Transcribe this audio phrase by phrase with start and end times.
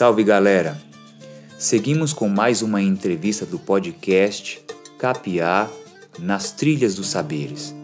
[0.00, 0.80] Salve galera!
[1.58, 4.58] Seguimos com mais uma entrevista do podcast
[4.98, 5.68] Capiá
[6.18, 7.74] nas Trilhas dos Saberes.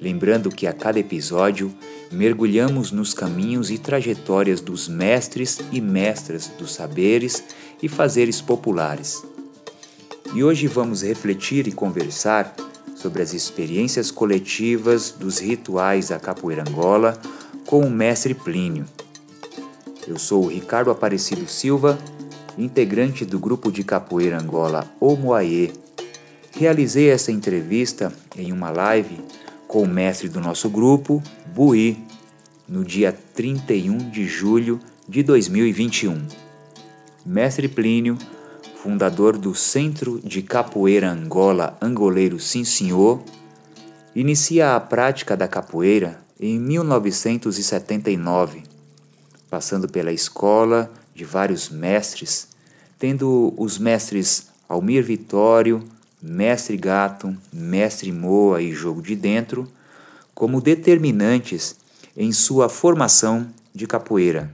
[0.00, 1.74] Lembrando que a cada episódio
[2.12, 7.42] mergulhamos nos caminhos e trajetórias dos mestres e mestras dos saberes
[7.82, 9.20] e fazeres populares.
[10.32, 12.54] E hoje vamos refletir e conversar
[12.94, 17.20] sobre as experiências coletivas dos rituais da capoeira Angola
[17.66, 18.86] com o mestre Plínio.
[20.08, 21.98] Eu sou o Ricardo Aparecido Silva,
[22.56, 25.70] integrante do grupo de capoeira Angola Omoaê.
[26.52, 29.20] Realizei essa entrevista em uma live
[29.66, 31.22] com o mestre do nosso grupo,
[31.54, 31.98] Bui,
[32.66, 36.26] no dia 31 de julho de 2021.
[37.26, 38.16] Mestre Plínio,
[38.76, 43.22] fundador do Centro de Capoeira Angola Angoleiro Sim Senhor,
[44.16, 48.67] inicia a prática da capoeira em 1979
[49.50, 52.48] passando pela escola de vários mestres,
[52.98, 55.82] tendo os mestres Almir Vitório,
[56.20, 59.68] Mestre Gato, Mestre Moa e Jogo de Dentro
[60.34, 61.76] como determinantes
[62.16, 64.50] em sua formação de capoeira.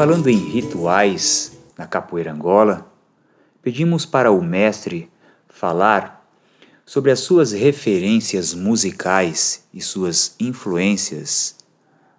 [0.00, 2.90] Falando em rituais na capoeira Angola,
[3.62, 5.10] pedimos para o mestre
[5.46, 6.26] falar
[6.86, 11.54] sobre as suas referências musicais e suas influências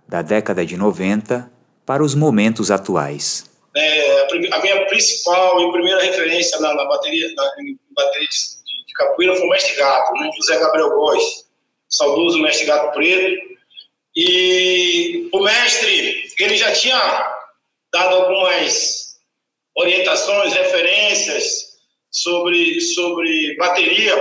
[0.07, 1.51] da década de 90
[1.83, 3.49] para os momentos atuais.
[3.75, 7.51] É, a minha principal e primeira referência na, na bateria, na,
[7.95, 10.29] bateria de, de, capoeira foi o mestre Gato, né?
[10.35, 11.23] José Gabriel Góes,
[11.89, 13.41] saudoso mestre Gato Preto.
[14.15, 17.30] E o mestre, ele já tinha
[17.91, 19.11] dado algumas
[19.75, 21.71] orientações, referências
[22.09, 24.15] sobre, sobre bateria.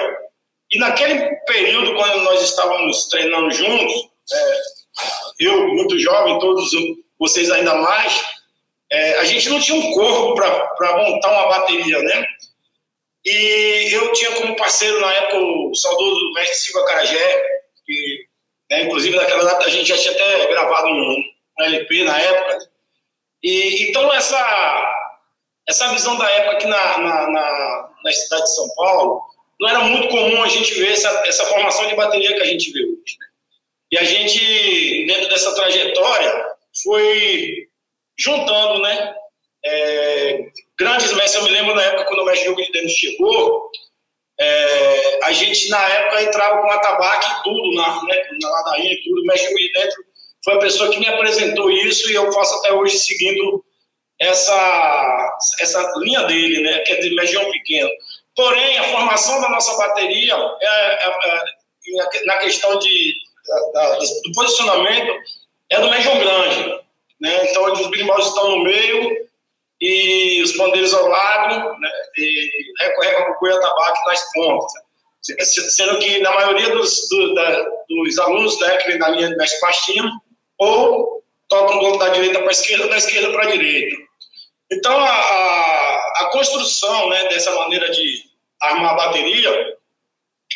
[0.72, 4.60] E naquele período, quando nós estávamos treinando juntos, é,
[5.40, 6.70] eu, muito jovem, todos
[7.18, 8.22] vocês ainda mais,
[8.90, 12.26] é, a gente não tinha um corpo para montar uma bateria, né?
[13.24, 17.42] E eu tinha como parceiro na época o saudoso mestre Silva Carajé,
[17.84, 18.26] que,
[18.70, 21.22] né, inclusive naquela data a gente já tinha até gravado um,
[21.58, 22.69] um LP na época,
[23.42, 24.94] e, então, essa,
[25.68, 29.22] essa visão da época aqui na, na, na, na, cidade de São Paulo,
[29.58, 32.70] não era muito comum a gente ver essa, essa formação de bateria que a gente
[32.72, 33.16] vê hoje.
[33.18, 33.26] Né?
[33.92, 36.46] E a gente, dentro dessa trajetória,
[36.82, 37.68] foi
[38.18, 39.14] juntando, né?
[39.64, 40.38] É,
[40.78, 43.70] grandes mestres, eu me lembro na época quando o mestre Diogo de Denis chegou,
[44.38, 49.20] é, a gente na época entrava com atabaque e tudo, na, né, na ladainha tudo,
[49.20, 50.04] o mestre Diogo de Dentro
[50.44, 53.64] foi a pessoa que me apresentou isso e eu faço até hoje seguindo
[54.18, 57.90] essa, essa linha dele, né, que é de legião pequena.
[58.36, 63.14] Porém, a formação da nossa bateria é, é, é na questão de,
[63.72, 65.12] da, do posicionamento
[65.70, 66.80] é do legião grande.
[67.20, 67.50] Né?
[67.50, 69.28] Então, os birimbós estão no meio
[69.80, 71.90] e os pandeiros ao lado né?
[72.16, 74.72] e recorre com o tabaco nas pontas.
[75.22, 79.52] Sendo que, na maioria dos, do, da, dos alunos né, que vem da linha das
[79.60, 80.10] pastinhas,
[80.60, 83.96] ou tocam do da direita para a esquerda, da esquerda para a direita.
[84.70, 88.22] Então, a, a, a, construção né, dessa maneira de
[88.60, 89.74] armar a bateria,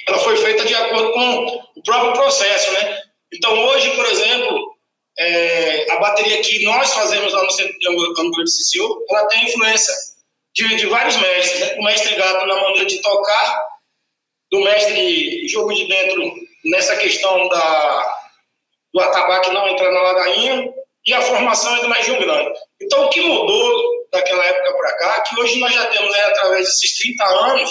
[0.06, 3.03] ela foi feita de acordo com o próprio processo, né?
[3.32, 4.76] Então, hoje, por exemplo,
[5.19, 9.45] é, a bateria que nós fazemos lá no Centro de Angola de Cicil, ela tem
[9.45, 9.92] influência
[10.54, 11.77] de, de vários mestres, né?
[11.78, 13.62] O mestre Gato na maneira de tocar,
[14.53, 16.34] do mestre Jogo de Dentro
[16.66, 18.23] nessa questão da,
[18.95, 20.73] do atabaque não entrar na ladainha
[21.05, 22.59] e a formação é do mais Grande.
[22.81, 26.65] Então, o que mudou daquela época para cá, que hoje nós já temos, né, através
[26.65, 27.71] desses 30 anos,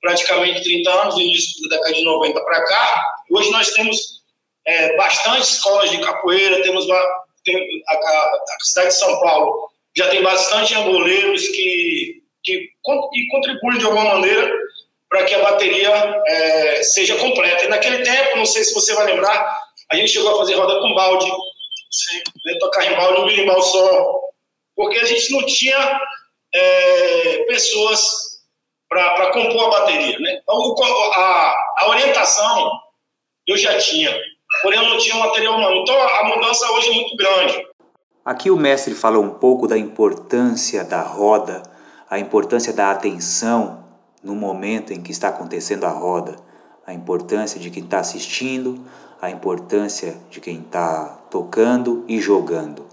[0.00, 4.22] praticamente 30 anos, início da década de 90 para cá, hoje nós temos
[4.66, 6.86] é, bastante escolas de capoeira, temos
[7.44, 7.56] tem,
[7.88, 12.68] a, a, a, cidade de São Paulo já tem bastante angoleiros que, que,
[13.12, 14.50] que contribuem de alguma maneira
[15.08, 17.64] para que a bateria é, seja completa.
[17.64, 20.80] E naquele tempo, não sei se você vai lembrar, a gente chegou a fazer roda
[20.80, 24.20] com balde, né, tocar em balde, um birimbau só,
[24.76, 26.00] porque a gente não tinha
[26.54, 28.02] é, pessoas
[28.88, 30.18] para compor a bateria.
[30.18, 30.40] Né?
[30.42, 30.74] Então,
[31.14, 32.70] a, a orientação
[33.46, 34.16] eu já tinha,
[34.62, 35.76] porém eu não tinha material humano.
[35.82, 37.66] Então, a mudança hoje é muito grande.
[38.24, 41.74] Aqui o mestre falou um pouco da importância da roda
[42.14, 43.84] a importância da atenção
[44.22, 46.36] no momento em que está acontecendo a roda,
[46.86, 48.84] a importância de quem está assistindo,
[49.20, 52.86] a importância de quem está tocando e jogando.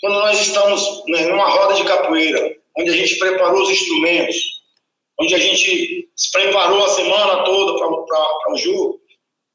[0.00, 4.36] Quando nós estamos né, numa roda de capoeira, onde a gente preparou os instrumentos,
[5.18, 9.00] onde a gente se preparou a semana toda para o jogo,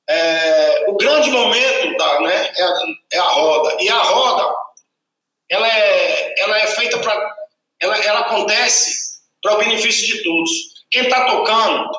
[0.10, 2.84] é, o grande momento da, né, é, a,
[3.14, 3.78] é a roda.
[3.80, 4.56] E a roda,
[5.50, 7.36] ela é, ela é feita para.
[7.82, 10.52] Ela, ela acontece para o benefício de todos.
[10.90, 11.90] Quem está tocando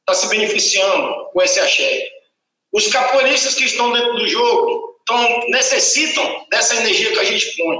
[0.00, 2.08] está se beneficiando com esse axé.
[2.72, 7.78] Os capoeiristas que estão dentro do jogo então, necessitam dessa energia que a gente põe.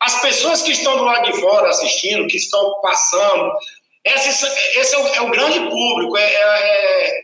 [0.00, 3.52] As pessoas que estão do lado de fora assistindo, que estão passando,
[4.04, 4.28] esse,
[4.78, 7.20] esse é, o, é, o, grande público, é, é,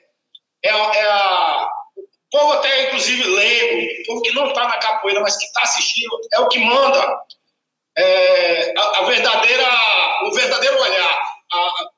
[0.64, 5.20] é, é a, o povo até inclusive leigo, o povo que não está na capoeira,
[5.20, 7.22] mas que está assistindo, é o que manda
[7.96, 9.68] é, a, a, verdadeira,
[10.24, 11.22] o verdadeiro olhar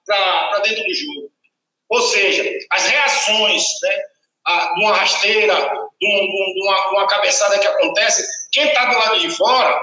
[0.04, 1.32] para dentro do jogo.
[1.88, 4.02] Ou seja, as reações, né,
[4.46, 5.54] de uma rasteira,
[6.00, 9.80] de, um, uma, uma cabeçada que acontece, quem está do lado de fora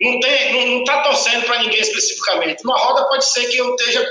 [0.00, 2.64] não está não, não tá torcendo para ninguém especificamente.
[2.64, 4.10] Numa roda pode ser que eu esteja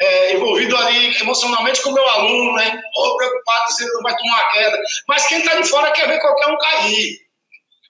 [0.00, 2.80] é, envolvido ali emocionalmente com o meu aluno, né?
[2.96, 4.78] Ou preocupado se ele não vai tomar uma queda.
[5.06, 7.18] Mas quem está de fora quer ver qualquer um cair.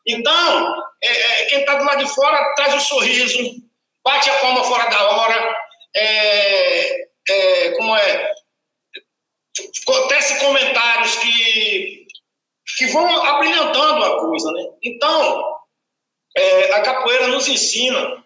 [0.07, 3.39] Então, é, é, quem está do lado de fora traz um sorriso,
[4.05, 5.57] bate a palma fora da hora,
[5.97, 8.33] é, é, como é,
[10.09, 12.07] tece comentários que,
[12.77, 14.65] que vão abrilhantando a coisa, né?
[14.83, 15.57] Então,
[16.37, 18.25] é, a capoeira nos ensina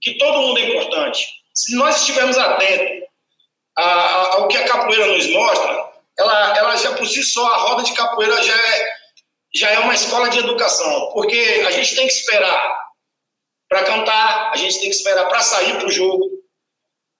[0.00, 1.26] que todo mundo é importante.
[1.54, 3.08] Se nós estivermos atentos
[3.76, 7.94] ao que a capoeira nos mostra, ela, ela já por si só, a roda de
[7.94, 8.88] capoeira já é,
[9.54, 12.88] já é uma escola de educação, porque a gente tem que esperar
[13.68, 16.24] para cantar, a gente tem que esperar para sair para o jogo,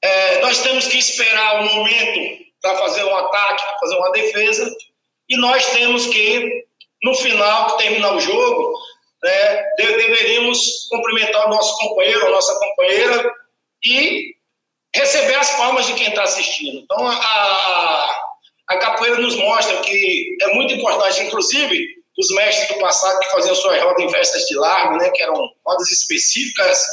[0.03, 4.77] é, nós temos que esperar o momento para fazer um ataque, para fazer uma defesa,
[5.29, 6.65] e nós temos que,
[7.03, 8.79] no final, terminar o jogo,
[9.23, 13.33] né, deveríamos cumprimentar o nosso companheiro, a nossa companheira,
[13.85, 14.35] e
[14.95, 16.79] receber as palmas de quem está assistindo.
[16.79, 18.23] Então, a, a,
[18.69, 23.55] a capoeira nos mostra que é muito importante, inclusive, os mestres do passado que faziam
[23.55, 26.85] suas rodas em festas de largo, né, que eram rodas específicas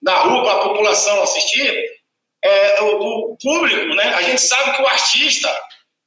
[0.00, 1.97] na rua para a população assistir,
[2.44, 5.60] é, o, o, público, né, a gente sabe que o artista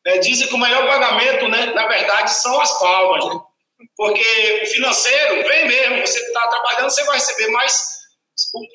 [0.05, 3.41] né, dizem que o melhor pagamento, né, na verdade, são as palmas, né?
[3.97, 8.01] porque o financeiro vem mesmo, você está trabalhando, você vai receber, mas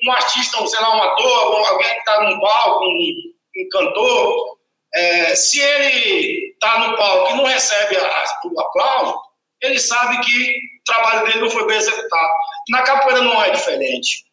[0.05, 4.57] um artista, sei lá, um ator, alguém que está num palco, um, um cantor,
[4.93, 9.19] é, se ele está no palco e não recebe a, o aplauso,
[9.61, 12.33] ele sabe que o trabalho dele não foi bem executado.
[12.69, 14.25] Na capoeira não é diferente.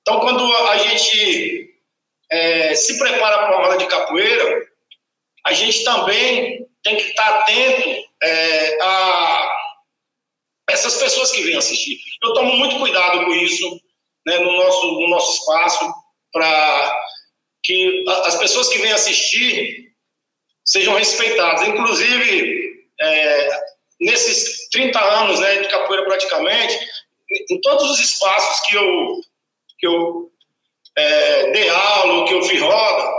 [0.00, 1.73] Então, quando a gente
[2.34, 4.66] é, se prepara para uma roda de capoeira,
[5.46, 7.88] a gente também tem que estar atento
[8.22, 9.54] é, a
[10.68, 11.96] essas pessoas que vêm assistir.
[12.24, 13.80] Eu tomo muito cuidado com isso
[14.26, 15.94] né, no, nosso, no nosso espaço,
[16.32, 17.00] para
[17.62, 19.92] que as pessoas que vêm assistir
[20.64, 21.68] sejam respeitadas.
[21.68, 23.60] Inclusive, é,
[24.00, 26.76] nesses 30 anos né, de capoeira praticamente,
[27.48, 29.20] em todos os espaços que eu,
[29.78, 30.33] que eu
[30.96, 33.12] é, dei aula, que eu vi roda,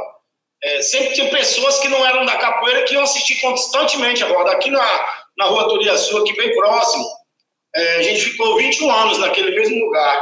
[0.64, 4.52] é, sempre tinha pessoas que não eram da capoeira que iam assistir constantemente a roda.
[4.52, 7.06] Aqui na, na rua Turiaçu, aqui bem próximo,
[7.76, 10.22] é, a gente ficou 21 anos naquele mesmo lugar.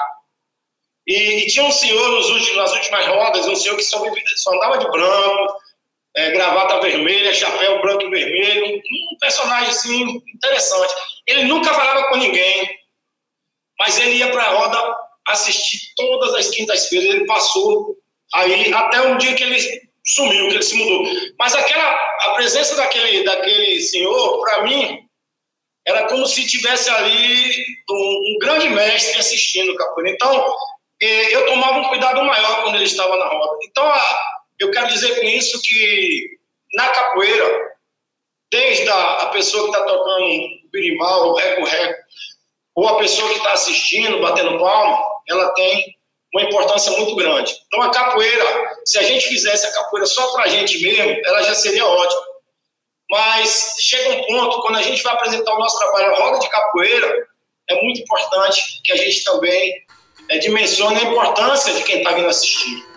[1.07, 4.03] E, e tinha um senhor nos últimos, nas últimas rodas, um senhor que só,
[4.35, 5.59] só andava de branco,
[6.15, 10.93] é, gravata vermelha, chapéu branco e vermelho, um personagem assim interessante.
[11.27, 12.69] Ele nunca falava com ninguém,
[13.79, 14.95] mas ele ia para a roda
[15.27, 17.15] assistir todas as quintas-feiras.
[17.15, 17.95] Ele passou
[18.33, 19.59] aí até um dia que ele
[20.05, 21.03] sumiu, que ele se mudou.
[21.39, 24.99] Mas aquela a presença daquele daquele senhor, para mim,
[25.85, 30.11] era como se tivesse ali um, um grande mestre assistindo o capoeira.
[30.11, 30.53] Então,
[31.01, 33.59] é, eu tomava um cuidado maior quando ele estava na roda.
[33.63, 33.93] Então,
[34.59, 36.37] eu quero dizer com isso que
[36.73, 37.73] na capoeira,
[38.51, 42.03] desde a, pessoa que está tocando birimbau, reco-reco,
[42.75, 45.95] ou a pessoa que está assistindo, batendo palma, ela tem
[46.33, 47.53] uma importância muito grande.
[47.67, 51.43] Então, a capoeira, se a gente fizesse a capoeira só para a gente mesmo, ela
[51.43, 52.21] já seria ótima.
[53.09, 56.49] Mas chega um ponto, quando a gente vai apresentar o nosso trabalho, a roda de
[56.49, 57.27] capoeira,
[57.69, 59.73] é muito importante que a gente também
[60.29, 62.92] é, dimensione a importância de quem está vindo assistir.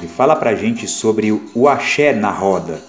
[0.00, 2.82] Mestre, fala pra gente sobre o axé na roda.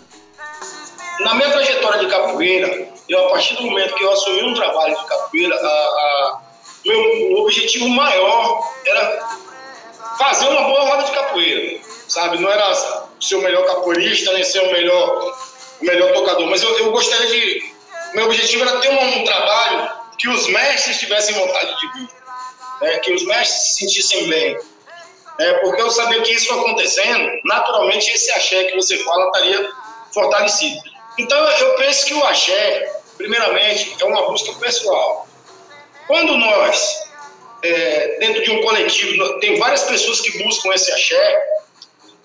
[1.20, 4.98] Na minha trajetória de capoeira, eu, a partir do momento que eu assumi um trabalho
[4.98, 6.42] de capoeira, a, a,
[6.86, 9.30] meu objetivo maior era
[10.18, 12.40] fazer uma boa roda de capoeira, sabe?
[12.40, 12.74] Não era
[13.20, 15.38] ser o melhor capoeirista, nem ser o melhor,
[15.82, 17.72] melhor tocador, mas eu, eu gostaria de.
[18.14, 22.10] Meu objetivo era ter um, um trabalho que os mestres tivessem vontade de vir,
[22.82, 23.00] né?
[23.00, 24.58] que os mestres se sentissem bem.
[25.42, 25.54] Né?
[25.56, 29.72] Porque eu sabia que isso acontecendo, naturalmente esse axé que você fala estaria
[30.14, 30.80] fortalecido.
[31.18, 35.28] Então eu penso que o axé, primeiramente, é uma busca pessoal.
[36.06, 36.96] Quando nós,
[37.64, 41.44] é, dentro de um coletivo, tem várias pessoas que buscam esse axé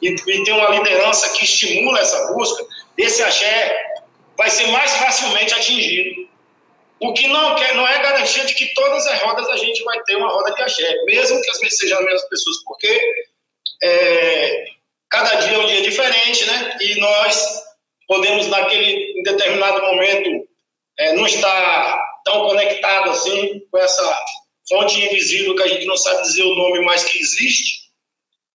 [0.02, 2.66] e, e tem uma liderança que estimula essa busca,
[2.98, 3.94] esse axé
[4.36, 6.28] vai ser mais facilmente atingido.
[6.98, 10.02] O que não, quer, não é garantia de que todas as rodas a gente vai
[10.04, 13.00] ter uma roda de axé, mesmo que as sejam as mesmas pessoas, porque
[13.82, 14.64] é,
[15.10, 16.76] cada dia é um dia diferente, né?
[16.80, 17.62] E nós
[18.08, 20.48] podemos, naquele em determinado momento,
[20.98, 24.24] é, não estar tão conectado assim com essa
[24.68, 27.86] fonte invisível que a gente não sabe dizer o nome mais que existe.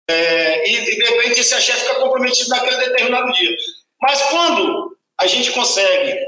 [0.10, 3.56] É, e, e, de repente esse axé fica comprometido naquele determinado dia.
[4.02, 6.20] Mas quando a gente consegue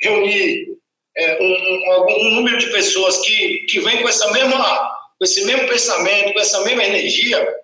[0.00, 0.73] reunir
[1.16, 5.44] é, um, um, um, número de pessoas que, que vem com essa mesma com esse
[5.44, 7.56] mesmo pensamento, com essa mesma energia,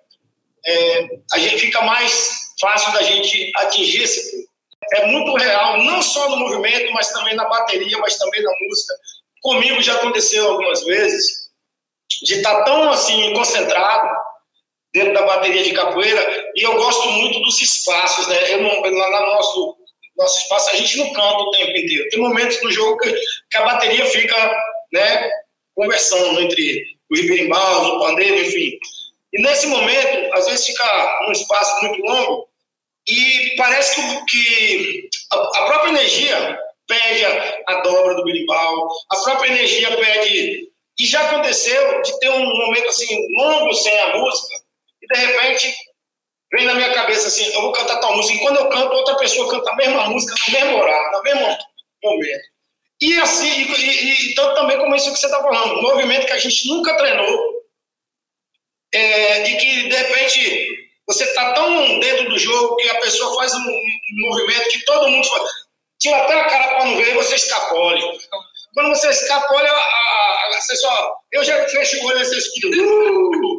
[0.65, 4.51] é, a gente fica mais fácil da gente atingir esse público.
[4.93, 8.93] É muito real, não só no movimento, mas também na bateria, mas também na música.
[9.41, 11.49] Comigo já aconteceu algumas vezes
[12.23, 14.09] de estar tão assim concentrado
[14.93, 18.53] dentro da bateria de capoeira e eu gosto muito dos espaços, né?
[18.53, 19.77] Eu não, lá no nosso
[20.21, 22.09] nosso espaço a gente não canta o tempo inteiro.
[22.09, 24.61] Tem momentos no jogo que, que a bateria fica,
[24.93, 25.29] né,
[25.75, 28.77] conversando entre os birimbaus, o pandeiro, enfim.
[29.33, 32.47] E nesse momento, às vezes fica um espaço muito longo
[33.07, 39.15] e parece que, que a, a, própria energia pede a, a dobra do berimbau, a
[39.17, 40.69] própria energia pede.
[40.99, 44.55] E já aconteceu de ter um momento assim longo sem a música
[45.01, 45.73] e de repente
[46.51, 49.15] vem na minha cabeça assim, eu vou cantar tal música, e quando eu canto, outra
[49.15, 51.57] pessoa canta a mesma música no mesmo horário, no mesmo
[52.03, 52.43] momento.
[53.01, 56.25] E assim, e, e, e tanto também como isso que você está falando, um movimento
[56.25, 57.51] que a gente nunca treinou,
[58.93, 63.53] é, e que de repente você está tão dentro do jogo que a pessoa faz
[63.53, 65.43] um, um movimento que todo mundo faz.
[65.99, 68.01] Tira até a cara para não ver, você escapole.
[68.73, 71.15] Quando você escapole, a, a, a, você só.
[71.31, 72.67] Eu já fecho o olho e você escuta.
[72.77, 73.50] Uh,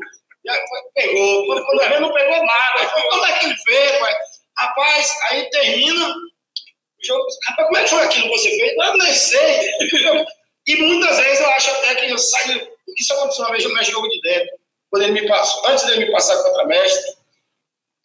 [0.95, 1.47] pegou.
[1.47, 2.87] Quando, quando gente não pegou nada.
[3.11, 4.15] Como é que ele fez, pai?
[4.59, 7.27] Rapaz, aí termina o jogo.
[7.49, 8.73] Rapaz, como é que foi aquilo que você fez?
[8.77, 10.27] Eu nem sei.
[10.65, 12.69] E muitas vezes eu acho até que eu saio.
[12.97, 16.13] Isso aconteceu uma vez no jogo de dentro quando ele me passou, antes dele me
[16.13, 17.15] passar contra mestre,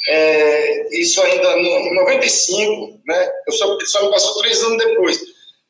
[0.08, 3.32] é, isso ainda em 95, né?
[3.46, 5.20] Eu só, só me passou três anos depois.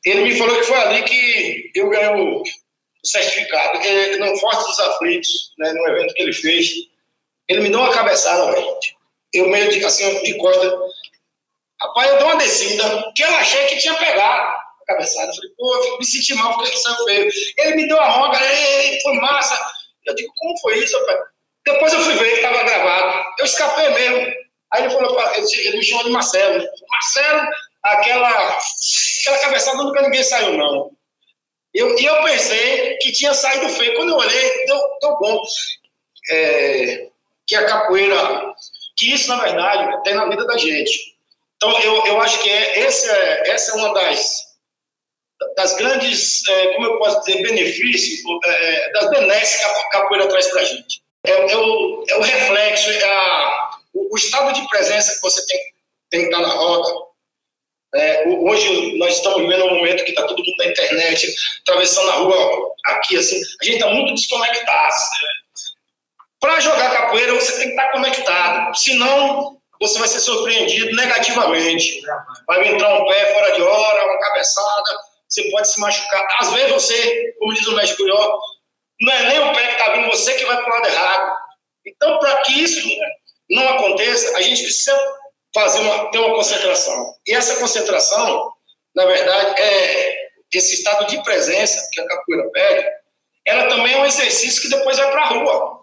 [0.06, 2.42] Ele me falou que foi ali que eu ganhei o
[3.10, 6.70] certificado, que no Forte dos Aflitos, né, no evento que ele fez,
[7.48, 8.78] ele me deu uma cabeçada, velho.
[9.32, 10.70] Eu meio de, assim, de costa.
[11.80, 15.30] Rapaz, eu dei uma descida, que eu achei que tinha pegado a cabeçada.
[15.30, 17.30] Eu falei, pô, eu me senti mal porque ele saiu feio.
[17.58, 18.38] Ele me deu uma roga,
[19.02, 19.58] foi massa.
[20.06, 21.20] Eu digo, como foi isso, rapaz?
[21.66, 23.24] Depois eu fui ver, estava gravado.
[23.38, 24.34] Eu escapei mesmo.
[24.72, 26.64] Aí ele falou, ele me chamou de Marcelo.
[26.90, 27.48] Marcelo,
[27.82, 30.97] aquela, aquela cabeçada nunca ninguém saiu, não.
[31.78, 33.94] Eu, e eu pensei que tinha saído feio.
[33.94, 35.40] Quando eu olhei, deu, deu bom.
[36.32, 37.08] É,
[37.46, 38.52] que a capoeira,
[38.96, 41.16] que isso, na verdade, tem na vida da gente.
[41.56, 44.40] Então, eu, eu acho que é, esse é, essa é uma das,
[45.56, 50.48] das grandes, é, como eu posso dizer, benefícios, é, das benesses que a capoeira traz
[50.48, 51.00] para a gente.
[51.24, 55.46] É, é, o, é o reflexo, é a, o, o, estado de presença que você
[55.46, 55.60] tem,
[56.10, 57.07] tem que estar na roda.
[57.94, 61.26] É, hoje nós estamos vivendo um momento que está todo mundo na internet,
[61.62, 64.94] atravessando a rua aqui, assim, a gente está muito desconectado.
[66.40, 72.00] Para jogar capoeira, você tem que estar conectado, senão você vai ser surpreendido negativamente.
[72.46, 76.26] Vai entrar um pé fora de hora, uma cabeçada, você pode se machucar.
[76.40, 78.38] Às vezes você, como diz o médico Curió,
[79.00, 81.36] não é nem o pé que está vindo, você que vai para o lado errado.
[81.86, 82.86] Então, para que isso
[83.50, 84.96] não aconteça, a gente precisa
[85.54, 87.14] fazer uma, ter uma concentração.
[87.26, 88.52] E essa concentração,
[88.94, 92.86] na verdade, é esse estado de presença que a capoeira pede,
[93.46, 95.80] ela também é um exercício que depois vai para a rua.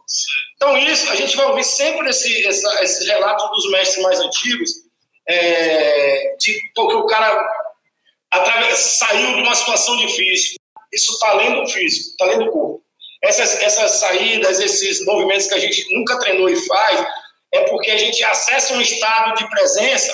[0.55, 4.71] Então, isso, a gente vai ouvir sempre esse, essa, esses relatos dos mestres mais antigos,
[5.27, 7.65] é, de porque o cara
[8.75, 10.57] saiu de uma situação difícil.
[10.93, 12.83] Isso está além do físico, está além do corpo.
[13.23, 17.07] Essas, essas saídas, esses movimentos que a gente nunca treinou e faz,
[17.55, 20.13] é porque a gente acessa um estado de presença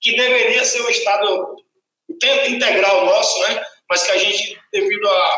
[0.00, 1.56] que deveria ser o estado
[2.08, 3.64] o tempo integral nosso, né?
[3.88, 5.36] Mas que a gente, devido a,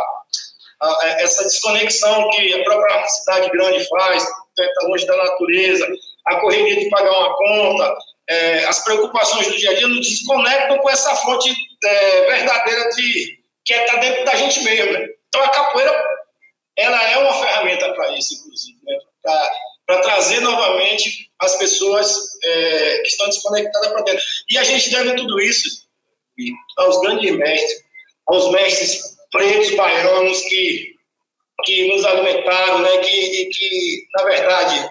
[0.82, 5.86] a, a essa desconexão que a própria cidade grande faz, está longe da natureza,
[6.26, 7.96] a correria de pagar uma conta,
[8.28, 11.54] é, as preocupações do dia a dia nos desconectam com essa fonte
[11.84, 14.92] é, verdadeira de que está é, dentro da gente mesmo.
[14.92, 15.06] Né?
[15.28, 16.04] Então a capoeira
[16.76, 18.96] ela é uma ferramenta para isso, inclusive, né?
[19.22, 19.52] para
[19.86, 24.24] trazer novamente as pessoas é, que estão desconectadas para dentro.
[24.50, 25.84] E a gente deve tudo isso
[26.78, 27.84] aos grandes mestres,
[28.26, 30.94] aos mestres pretos baianos que,
[31.64, 32.98] que nos alimentaram, né?
[32.98, 34.90] que, que, na verdade,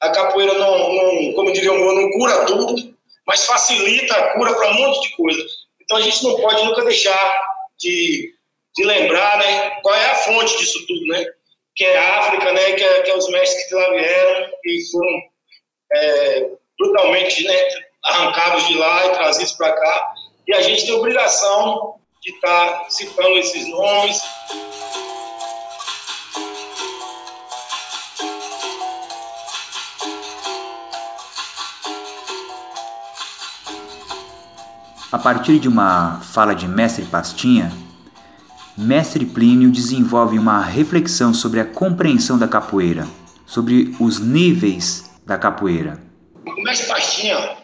[0.00, 2.96] a capoeira não, não como diria o não cura tudo,
[3.26, 5.44] mas facilita a cura para um monte de coisa.
[5.80, 7.34] Então a gente não pode nunca deixar
[7.78, 8.32] de,
[8.74, 11.26] de lembrar né, qual é a fonte disso tudo, né?
[11.76, 12.72] Que é a África, né?
[12.72, 15.22] Que é, que é os mestres que lá vieram e foram
[15.92, 17.68] é, brutalmente né,
[18.04, 20.14] arrancados de lá e trazidos para cá.
[20.46, 24.20] E a gente tem obrigação de estar tá citando esses nomes,
[35.12, 37.72] A partir de uma fala de Mestre Pastinha,
[38.78, 43.06] Mestre Plínio desenvolve uma reflexão sobre a compreensão da capoeira,
[43.46, 45.98] sobre os níveis da capoeira.
[46.46, 47.56] O Mestre Pastinha,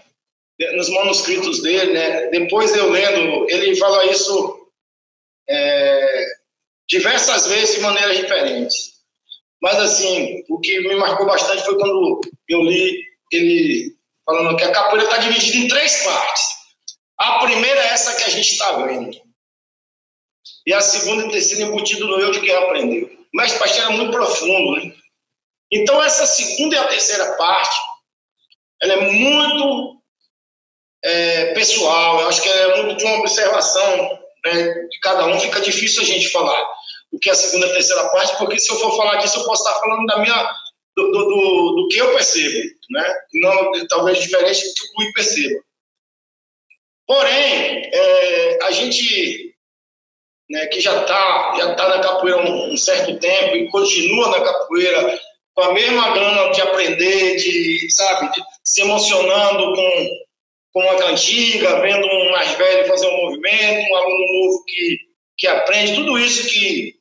[0.75, 4.69] nos manuscritos dele, né, depois eu lendo, ele fala isso
[5.49, 6.25] é,
[6.89, 8.93] diversas vezes de maneiras diferentes.
[9.61, 12.99] Mas, assim, o que me marcou bastante foi quando eu li
[13.31, 16.43] ele falando que a capoeira está dividida em três partes.
[17.19, 19.17] A primeira é essa que a gente está vendo.
[20.67, 23.11] E a segunda e terceira embutido no eu de quem aprendeu.
[23.35, 24.95] Mas pastor é muito profundo, né?
[25.73, 27.77] Então, essa segunda e a terceira parte,
[28.83, 30.03] ela é muito
[31.05, 35.61] é, pessoal, eu acho que é muito de uma observação né, de cada um, fica
[35.61, 36.63] difícil a gente falar
[37.11, 39.39] o que é a segunda e a terceira parte, porque se eu for falar disso,
[39.39, 40.55] eu posso estar falando da minha,
[40.97, 43.15] do, do, do, do que eu percebo, né?
[43.35, 45.63] Não, talvez diferente do que o Rui perceba.
[47.07, 49.52] Porém, é, a gente
[50.53, 54.29] né, que já está já tá na capoeira há um, um, certo tempo e continua
[54.29, 55.19] na capoeira
[55.55, 60.09] com a mesma gana de aprender, de, sabe, de se emocionando com,
[60.73, 64.99] com uma cantiga, vendo um mais velho fazer um movimento, um aluno novo que,
[65.39, 66.95] que aprende, tudo isso que,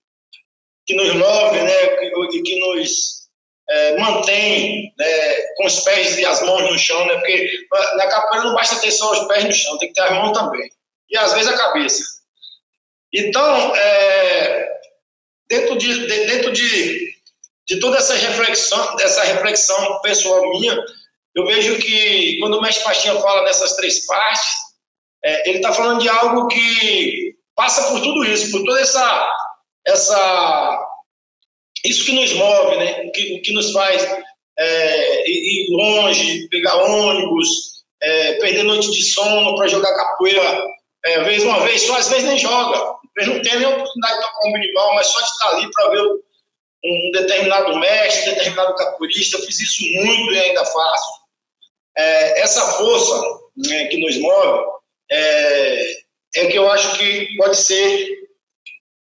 [0.85, 1.87] que nos move, né,
[2.31, 3.21] que, que nos
[3.69, 7.15] é, mantém né, com os pés e as mãos no chão, né?
[7.15, 7.49] Porque
[7.95, 10.37] na capoeira não basta ter só os pés no chão, tem que ter as mãos
[10.37, 10.69] também.
[11.09, 12.03] E às vezes a cabeça.
[13.13, 14.71] Então, é,
[15.49, 17.13] dentro, de, de, dentro de,
[17.67, 20.77] de toda essa reflexão, dessa reflexão pessoal minha,
[21.35, 24.49] eu vejo que quando o mestre Pastinha fala dessas três partes,
[25.23, 29.29] é, ele está falando de algo que passa por tudo isso, por toda essa,
[29.85, 30.87] essa
[31.85, 33.03] isso que nos move, né?
[33.05, 34.03] o, que, o que nos faz
[34.57, 37.47] é, ir longe, pegar ônibus,
[38.01, 40.65] é, perder noite de sono para jogar capoeira,
[41.05, 44.21] é, vez uma vez só, às vezes nem joga, vezes não tem nem oportunidade de
[44.21, 46.01] tocar um minimal, mas só de estar ali para ver
[46.83, 51.21] um determinado mestre, determinado capoeirista, eu fiz isso muito e ainda faço.
[51.97, 54.63] É, essa força né, que nos move
[55.11, 55.91] é,
[56.35, 58.21] é que eu acho que pode ser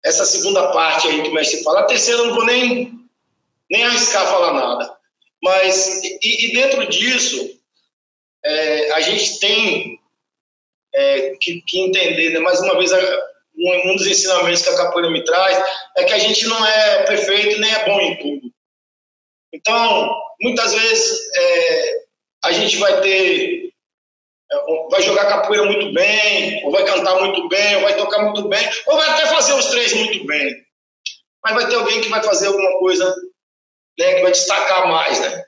[0.05, 1.81] essa segunda parte aí que o mestre fala.
[1.81, 2.93] A terceira eu não vou nem,
[3.69, 4.97] nem arriscar falar nada.
[5.43, 7.61] Mas, e, e dentro disso,
[8.45, 10.01] é, a gente tem
[10.95, 12.39] é, que, que, entender, né?
[12.39, 12.91] mais uma vez,
[13.57, 15.59] um, um, dos ensinamentos que a capoeira me traz
[15.97, 18.53] é que a gente não é perfeito nem é bom em tudo.
[19.53, 21.93] Então, muitas vezes, é,
[22.45, 23.71] a gente vai ter
[24.53, 28.49] é, vai jogar capoeira muito bem, ou vai cantar muito bem, ou vai tocar muito
[28.49, 30.55] bem, ou vai até fazer os três muito bem.
[31.43, 33.05] Mas vai ter alguém que vai fazer alguma coisa
[33.99, 35.45] né, que vai destacar mais, né?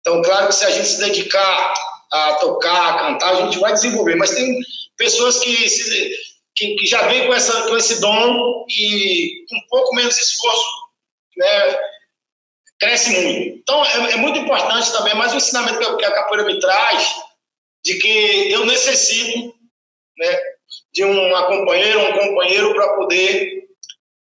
[0.00, 1.74] Então, claro que se a gente se dedicar
[2.10, 4.16] a tocar, a cantar, a gente vai desenvolver.
[4.16, 4.58] Mas tem
[4.96, 6.16] pessoas que, se,
[6.54, 10.68] que, que, já vêm com, essa, com esse dom e com um pouco menos esforço,
[11.36, 11.78] né,
[12.78, 13.58] cresce muito.
[13.58, 17.14] Então, é, é muito importante também, mais um ensinamento que a capoeira me traz,
[17.84, 19.54] de que eu necessito
[20.18, 20.38] né,
[20.92, 23.68] de uma companheira, um companheiro para poder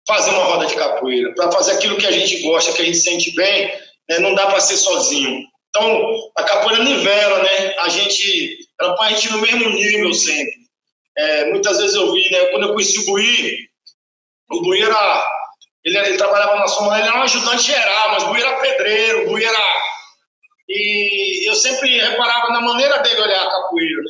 [0.07, 2.99] fazer uma roda de capoeira, para fazer aquilo que a gente gosta, que a gente
[2.99, 3.67] sente bem,
[4.09, 5.43] né, não dá para ser sozinho.
[5.77, 7.75] Então, a capoeira nivela, né?
[7.81, 10.66] A gente, ela põe a gente no mesmo nível sempre.
[11.17, 12.47] É, muitas vezes eu vi, né?
[12.47, 13.69] Quando eu conheci o Buí,
[14.51, 15.27] o Buí era,
[15.85, 19.23] ele, ele trabalhava na soma, ele era um ajudante geral, mas o Buí era pedreiro,
[19.23, 19.59] o Buí era
[20.69, 24.03] E eu sempre reparava na maneira dele olhar a capoeira.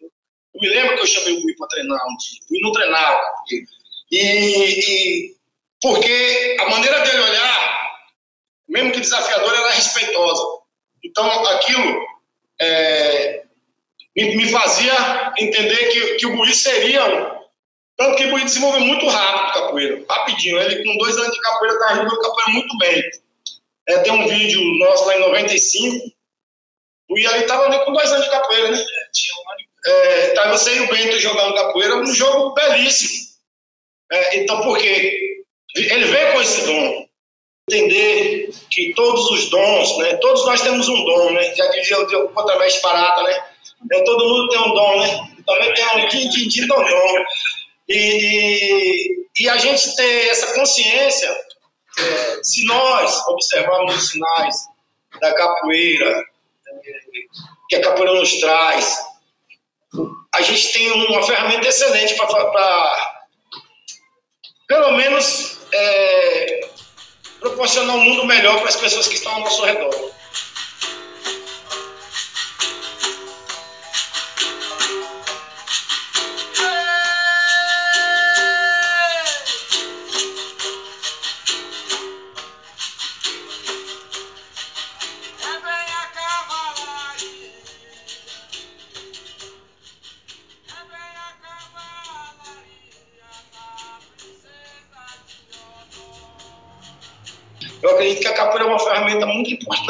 [0.00, 2.40] Eu me lembro que eu chamei o Gui para treinar um dia.
[2.42, 3.20] O Gui não treinava.
[4.10, 5.36] E, e,
[5.80, 7.92] porque a maneira dele olhar,
[8.68, 10.42] mesmo que desafiadora, era respeitosa.
[11.02, 12.06] Então, aquilo
[12.60, 13.44] é,
[14.16, 17.42] me, me, fazia entender que, que o Gui seria um.
[17.96, 20.58] Tanto que o Gui desenvolveu muito rápido capoeira, rapidinho.
[20.60, 23.02] Ele, com dois anos de capoeira, estava jogando capoeira muito bem.
[23.88, 26.06] É, tem um vídeo nosso lá em 95.
[27.10, 28.84] O Gui ali estava com dois anos de capoeira, né?
[29.12, 33.32] Tinha um ano é, tá você e o Bento jogando capoeira, um jogo belíssimo.
[34.12, 35.42] É, então, por quê?
[35.74, 37.06] Ele vem com esse dom.
[37.70, 40.16] Entender que todos os dons, né?
[40.16, 41.54] Todos nós temos um dom, né?
[41.54, 43.44] Já dizia o contravés parada, né?
[43.84, 45.28] Então, todo mundo tem um dom, né?
[45.46, 47.24] Também tem um din, din, din, dom, dom.
[47.88, 51.28] E, e a gente ter essa consciência,
[51.98, 54.56] é, se nós observarmos os sinais
[55.20, 56.24] da capoeira,
[56.68, 56.82] é,
[57.68, 58.98] que a capoeira nos traz,
[60.34, 63.16] a gente tem uma ferramenta excelente para,
[64.66, 66.60] pelo menos, é,
[67.40, 70.11] proporcionar um mundo melhor para as pessoas que estão ao nosso redor.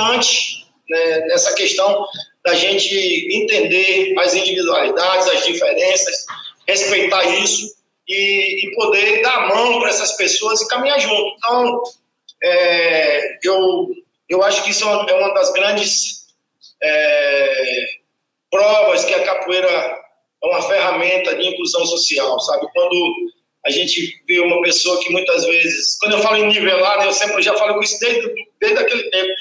[0.02, 2.06] Importante né, nessa questão
[2.44, 2.94] da gente
[3.34, 6.26] entender as individualidades, as diferenças,
[6.66, 7.74] respeitar isso
[8.08, 11.34] e, e poder dar mão para essas pessoas e caminhar junto.
[11.36, 11.82] Então,
[12.42, 13.88] é, eu,
[14.28, 16.26] eu acho que isso é uma das grandes
[16.82, 17.84] é,
[18.50, 22.66] provas que a capoeira é uma ferramenta de inclusão social, sabe?
[22.72, 23.32] Quando
[23.64, 27.40] a gente vê uma pessoa que muitas vezes, quando eu falo em nivelar, eu sempre
[27.40, 29.32] já falo isso desde, desde aquele tempo.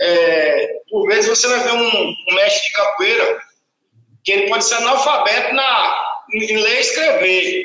[0.00, 3.42] É, por vezes você vai ver um, um, mestre de capoeira
[4.24, 5.98] que ele pode ser analfabeto na,
[6.32, 7.64] em ler e escrever,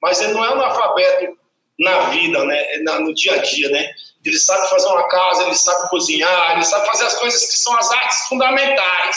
[0.00, 1.36] mas ele não é analfabeto
[1.78, 3.90] na vida, né, na, no dia a dia, né?
[4.24, 7.76] Ele sabe fazer uma casa, ele sabe cozinhar, ele sabe fazer as coisas que são
[7.76, 9.16] as artes fundamentais,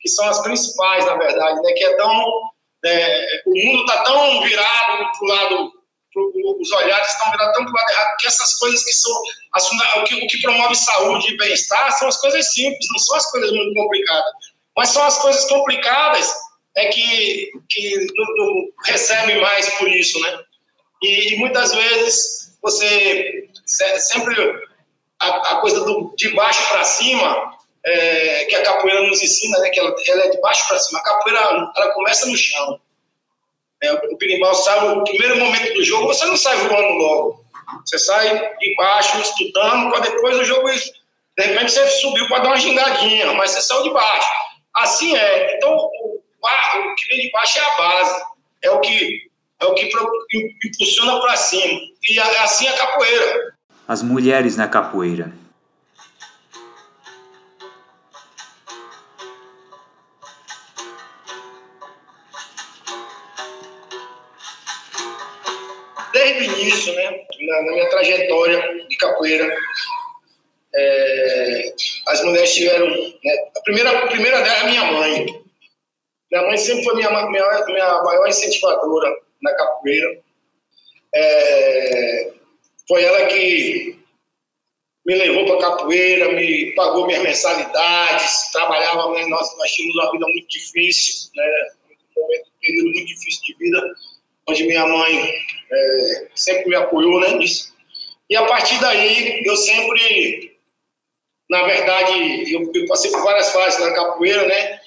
[0.00, 1.72] que são as principais, na verdade, né?
[1.72, 2.52] Que é tão
[2.84, 5.72] é, o mundo está tão virado para o lado,
[6.16, 9.12] os olhares estão virados tão para o lado errado, que essas coisas que são
[9.52, 13.16] as, o, que, o que promove saúde e bem-estar são as coisas simples, não são
[13.16, 14.32] as coisas muito complicadas.
[14.76, 16.32] Mas são as coisas complicadas
[16.76, 18.06] é que, que
[18.84, 20.38] recebem mais por isso, né?
[21.02, 23.48] E, e muitas vezes você
[23.98, 24.34] sempre
[25.20, 29.68] a, a coisa do, de baixo para cima é, que a capoeira nos ensina, né,
[29.70, 30.98] que ela, ela é de baixo para cima.
[31.00, 31.40] A capoeira
[31.76, 32.80] ela começa no chão.
[33.84, 37.44] É, o pirimbau sai no primeiro momento do jogo, você não sai voando logo.
[37.84, 40.68] Você sai de baixo, estudando, para depois o jogo.
[40.70, 44.28] De repente você subiu para dar uma gingadinha, mas você saiu de baixo.
[44.74, 45.56] Assim é.
[45.56, 48.24] Então, o, o que vem de baixo é a base.
[48.62, 49.90] É o que, é o que
[50.64, 51.80] impulsiona para cima.
[52.08, 53.54] E assim é a capoeira.
[53.86, 55.43] As mulheres na capoeira
[76.64, 79.10] sempre foi minha, minha, minha maior incentivadora
[79.42, 80.20] na capoeira.
[81.14, 82.32] É,
[82.88, 83.98] foi ela que
[85.06, 90.26] me levou para capoeira, me pagou minhas mensalidades, trabalhava, né, nós, nós tínhamos uma vida
[90.26, 91.44] muito difícil, né,
[92.16, 93.94] um um período muito difícil de vida
[94.48, 95.34] onde minha mãe
[95.70, 97.74] é, sempre me apoiou né, nisso.
[98.28, 100.56] E a partir daí, eu sempre,
[101.50, 104.80] na verdade, eu, eu passei por várias fases na capoeira, né?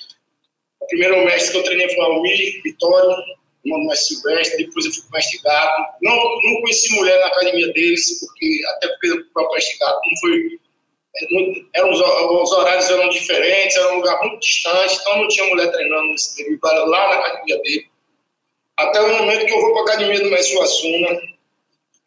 [0.88, 3.17] O primeiro mestre que eu treinei foi Almir Vitória,
[3.65, 5.82] irmão do mestre Silvestre, depois eu fui com o mestre Gato.
[6.02, 10.19] Não, não conheci mulher na academia deles, porque até porque o próprio mestre Gato não
[10.21, 10.60] foi...
[11.76, 16.08] Eram, os horários eram diferentes, era um lugar muito distante, então não tinha mulher treinando
[16.12, 17.88] nesse período, lá na academia dele.
[18.78, 21.19] Até o momento que eu vou para a academia do Mestre Suassuna,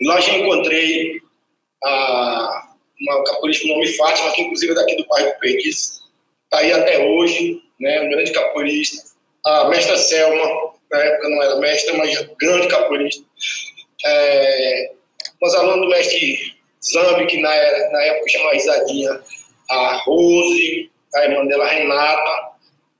[0.02, 1.20] lá já encontrei
[1.84, 6.00] a, uma capoeirista com nome Fátima, que inclusive é daqui do bairro Perdiz,
[6.44, 9.10] está aí até hoje, né, um grande capoeirista.
[9.46, 13.24] A mestra Selma, na época não era mestra, mas grande capoeirista.
[14.04, 14.92] É,
[15.42, 19.20] os alunos do mestre Zambi, que na, na época chamava Risadinha,
[19.68, 22.50] a Rose, a irmã dela, Renata,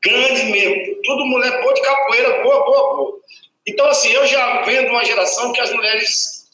[0.03, 3.21] grande mesmo, tudo mulher boa de capoeira, boa, boa, boa.
[3.66, 6.49] Então, assim, eu já vendo uma geração que as mulheres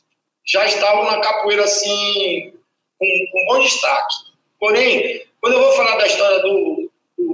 [0.44, 2.52] já estavam na capoeira, assim,
[2.98, 4.14] com, com bom destaque.
[4.58, 6.85] Porém, quando eu vou falar da história do,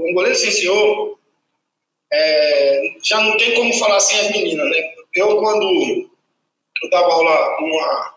[0.03, 1.19] do Angoleiro Sem Senhor,
[2.13, 4.93] é, já não tem como falar sem as meninas, né?
[5.15, 6.11] Eu, quando
[6.83, 8.15] eu dava aula numa,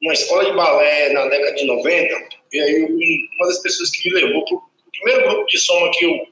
[0.00, 4.20] numa escola de balé na década de 90, e aí uma das pessoas que me
[4.20, 6.26] levou para o primeiro grupo de soma que eu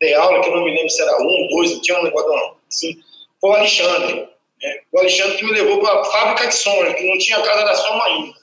[0.00, 2.56] dei aula, que eu não me lembro se era um, dois, não tinha um negócio
[2.68, 3.00] assim,
[3.40, 4.28] foi o Alexandre.
[4.62, 4.80] Né?
[4.92, 7.74] O Alexandre que me levou para a fábrica de soma, que não tinha casa da
[7.74, 8.34] soma ainda.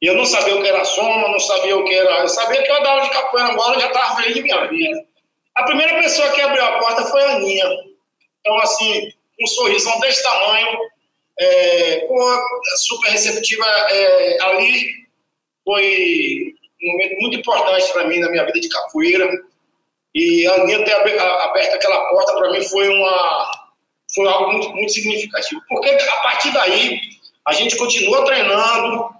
[0.00, 2.20] E eu não sabia o que era soma, não sabia o que era.
[2.20, 5.04] Eu sabia que eu dava aula de capoeira agora, já estava feliz de minha vida.
[5.56, 7.64] A primeira pessoa que abriu a porta foi a Aninha.
[8.40, 9.08] Então, assim,
[9.40, 10.78] um sorrisão desse tamanho,
[11.38, 12.06] é,
[12.76, 14.90] super receptiva é, ali,
[15.64, 19.30] foi um momento muito importante para mim na minha vida de capoeira.
[20.14, 23.64] E a Aninha ter aberto aquela porta para mim foi uma
[24.14, 25.60] foi algo muito, muito significativo.
[25.68, 27.00] Porque a partir daí,
[27.46, 29.10] a gente continua treinando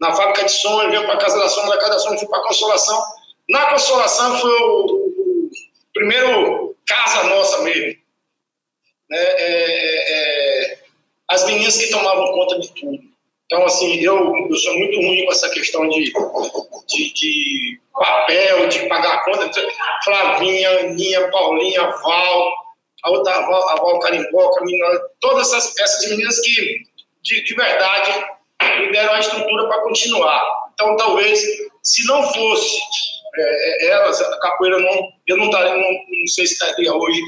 [0.00, 2.28] na fábrica de sonho, veio para a Casa da Sombra, da Casa da Sombra, fui
[2.28, 3.02] para a Consolação.
[3.48, 4.93] Na Consolação foi o, o
[5.94, 7.98] primeiro casa nossa mesmo.
[9.08, 9.18] Né?
[9.18, 10.78] É, é, é,
[11.28, 13.14] as meninas que tomavam conta de tudo.
[13.46, 16.12] Então, assim, eu, eu sou muito ruim com essa questão de,
[16.88, 19.50] de, de papel, de pagar a conta.
[20.02, 22.52] Flavinha, Aninha, Paulinha, Val,
[23.04, 24.64] a outra a Val, a Val Carimboca,
[25.20, 26.80] todas essas, essas meninas que,
[27.22, 28.24] de, de verdade,
[28.80, 30.42] me deram a estrutura para continuar.
[30.72, 31.40] Então, talvez,
[31.82, 32.78] se não fosse
[33.36, 37.20] é, é, elas, a capoeira não, eu não não, não sei se estaria hoje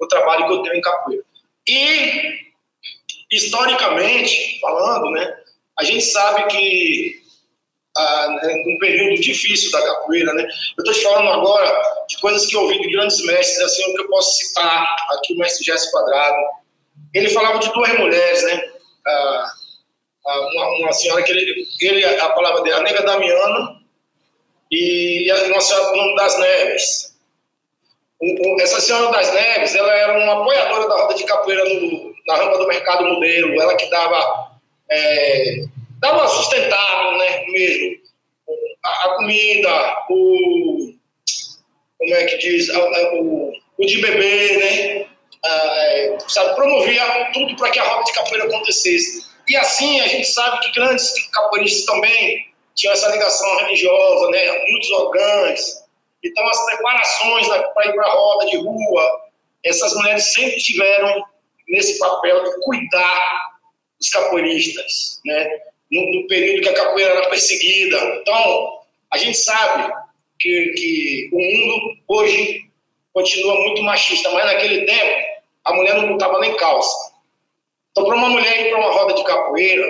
[0.00, 1.24] o trabalho que eu tenho em capoeira.
[1.68, 2.50] E,
[3.30, 5.36] historicamente falando, né,
[5.78, 7.20] a gente sabe que
[7.96, 10.42] ah, né, um período difícil da capoeira, né?
[10.42, 13.94] Eu estou te falando agora de coisas que eu ouvi de grandes mestres, assim, o
[13.94, 16.36] que eu posso citar aqui o mestre Jéssico Quadrado.
[17.12, 18.62] Ele falava de duas mulheres, né?
[19.06, 19.52] Ah,
[20.26, 23.80] uma, uma, senhora que ele, ele, a palavra dele, a nega Damiana,
[24.70, 27.09] e uma senhora com o nome das Neves.
[28.60, 32.58] Essa senhora das Neves, ela era uma apoiadora da roda de capoeira no, na rampa
[32.58, 34.50] do mercado modelo, ela que dava,
[34.90, 35.64] é,
[36.00, 37.96] dava sustentável, né, mesmo,
[38.84, 40.92] a, a, comida, o,
[41.98, 45.06] como é que diz, a, a, o, o de beber, né,
[45.42, 49.24] é, sabe, promovia tudo para que a roda de capoeira acontecesse.
[49.48, 54.64] E assim, a gente sabe que grandes capoeiristas também tinham essa ligação religiosa, né?
[54.68, 55.79] muitos orgãs.
[56.22, 59.30] Então, as preparações para ir para a roda de rua,
[59.64, 61.24] essas mulheres sempre tiveram
[61.68, 63.50] nesse papel de cuidar
[63.98, 65.60] dos capoeiristas, né?
[65.90, 67.96] No, no, período que a capoeira era perseguida.
[68.20, 68.80] Então,
[69.12, 69.92] a gente sabe
[70.38, 72.70] que, que o mundo hoje
[73.12, 75.30] continua muito machista, mas naquele tempo
[75.64, 77.10] a mulher não botava nem calça.
[77.90, 79.84] Então, para uma mulher ir para uma roda de capoeira,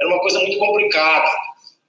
[0.00, 1.30] era uma coisa muito complicada.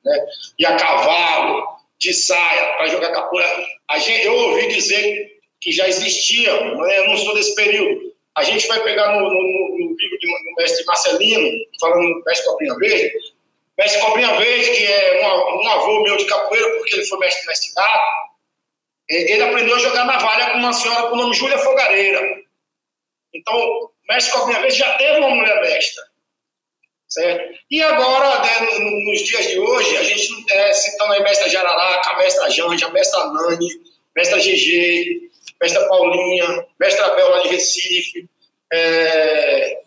[0.03, 0.25] Né?
[0.59, 1.67] E a cavalo,
[2.01, 3.63] de saia, para jogar capoeira.
[3.87, 6.99] A gente, eu ouvi dizer que já existia, né?
[6.99, 8.11] eu não sou desse período.
[8.35, 12.75] A gente vai pegar no, no, no livro do mestre Marcelino, falando do mestre Cobrinha
[12.75, 13.13] Verde,
[13.77, 17.43] mestre Cobrinha Verde, que é um, um avô meu de capoeira, porque ele foi mestre
[17.43, 18.01] investigado,
[19.07, 22.41] ele aprendeu a jogar navalha com uma senhora com o nome Júlia Fogareira.
[23.33, 26.03] Então, Mestre Cobrinha Verde já teve uma mulher mestra.
[27.11, 27.59] Certo?
[27.69, 32.49] E agora, né, nos dias de hoje, a gente é, citando a mestra Jararaca, mestra
[32.49, 33.67] Janja, mestra Nani,
[34.15, 35.29] mestra GG,
[35.61, 38.29] mestra Paulinha, mestra Bel lá de Recife,
[38.71, 39.81] é,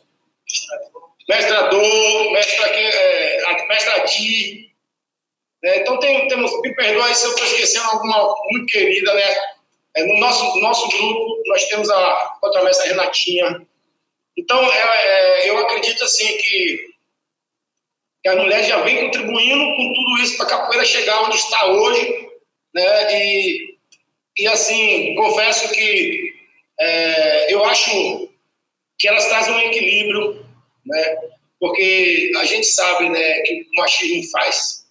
[1.26, 4.70] mestra Dor, mestra, é, mestra Di.
[5.62, 5.78] Né?
[5.78, 9.36] Então, tem, temos, me perdoe se eu estou esquecendo alguma muito querida, né?
[9.96, 13.66] É, no nosso, nosso grupo, nós temos a outra mestra Renatinha,
[14.36, 16.93] então, é, é, eu acredito assim que,
[18.24, 21.66] que a mulher já vem contribuindo com tudo isso para a capoeira chegar onde está
[21.66, 22.28] hoje,
[22.74, 23.22] né?
[23.22, 23.76] E,
[24.38, 26.32] e assim, confesso que
[26.80, 28.30] é, eu acho
[28.98, 30.42] que elas trazem um equilíbrio,
[30.86, 31.16] né?
[31.60, 34.86] Porque a gente sabe, né, que o machismo faz.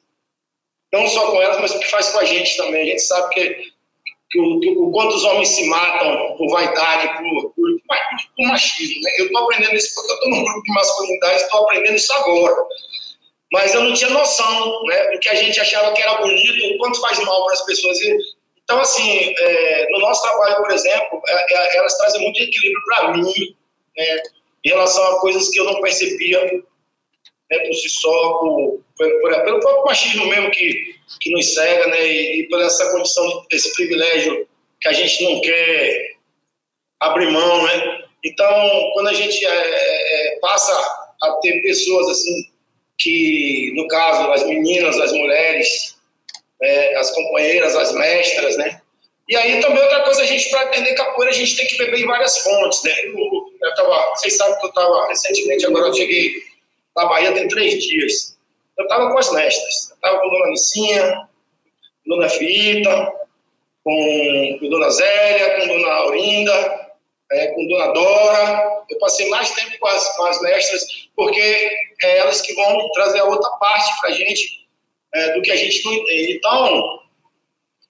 [0.91, 2.83] Não só com elas, mas o que faz com a gente também.
[2.83, 3.73] A gente sabe que
[4.33, 7.69] que o, que o quanto os homens se matam por vaidade, por, por,
[8.35, 9.01] por machismo.
[9.03, 9.11] Né?
[9.19, 12.55] Eu estou aprendendo isso porque eu estou num grupo de masculinidade, estou aprendendo isso agora.
[13.53, 16.77] Mas eu não tinha noção né, do que a gente achava que era bonito, o
[16.79, 17.99] quanto faz mal para as pessoas.
[18.63, 23.11] Então, assim, é, no nosso trabalho, por exemplo, é, é, elas trazem muito equilíbrio para
[23.11, 23.55] mim,
[23.95, 24.23] né,
[24.65, 26.43] em relação a coisas que eu não percebia
[27.51, 31.87] né, por si só, por, por, por, pelo próprio machismo mesmo que, que nos cega,
[31.89, 34.47] né, e, e por essa condição, esse privilégio
[34.81, 36.15] que a gente não quer
[36.99, 38.03] abrir mão, né?
[38.25, 40.73] Então, quando a gente é, é, passa
[41.21, 42.52] a ter pessoas assim,
[42.97, 45.97] que, no caso, as meninas, as mulheres,
[46.61, 48.81] é, as companheiras, as mestras, né?
[49.27, 52.01] E aí também outra coisa, a gente, para aprender capoeira, a gente tem que beber
[52.01, 52.93] em várias fontes, né?
[53.05, 53.15] Eu,
[53.61, 56.33] eu tava, vocês sabem que eu estava recentemente, agora eu cheguei
[56.95, 58.37] na Bahia tem três dias.
[58.77, 59.89] Eu estava com as mestras.
[59.89, 61.27] Eu estava com a Dona Nicinha,
[62.05, 63.13] Dona Fita,
[63.83, 66.82] com, com Dona Zélia, com Dona Aurinda,
[67.33, 68.83] é, com Dona Dora.
[68.89, 71.39] Eu passei mais tempo com as, com as mestras, porque
[72.03, 74.67] é elas que vão trazer a outra parte para a gente
[75.13, 76.33] é, do que a gente não entende.
[76.33, 76.99] Então,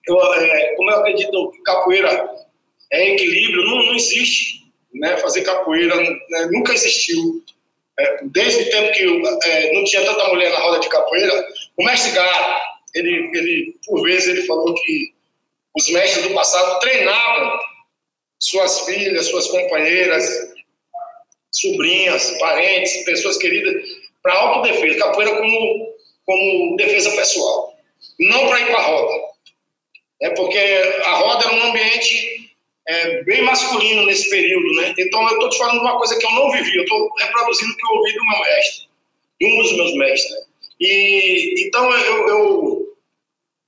[0.07, 2.29] eu, é, como eu acredito que capoeira
[2.91, 7.43] é equilíbrio, não, não existe né, fazer capoeira, né, nunca existiu.
[7.99, 11.83] É, desde o tempo que é, não tinha tanta mulher na roda de capoeira, o
[11.83, 12.61] mestre Gato,
[12.95, 15.13] ele, ele, por vezes, ele falou que
[15.75, 17.59] os mestres do passado treinavam
[18.43, 20.25] suas filhas, suas companheiras,
[21.49, 23.73] sobrinhas, parentes, pessoas queridas,
[24.21, 25.93] para autodefesa, capoeira como,
[26.25, 27.73] como defesa pessoal,
[28.19, 29.33] não para ir para a roda.
[30.21, 32.51] É porque a roda era um ambiente
[32.87, 34.93] é, bem masculino nesse período, né?
[34.97, 37.77] Então eu estou te falando uma coisa que eu não vivi, eu estou reproduzindo o
[37.77, 38.87] que eu ouvi do meu mestre,
[39.39, 40.47] de um dos meus mestres.
[40.81, 42.97] E então eu, eu,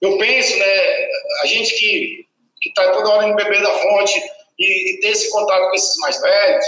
[0.02, 1.08] eu penso, né?
[1.42, 2.26] A gente que
[2.62, 4.20] que está toda hora no beber da fonte
[4.58, 6.66] e, e, ter esse contato com esses mais velhos,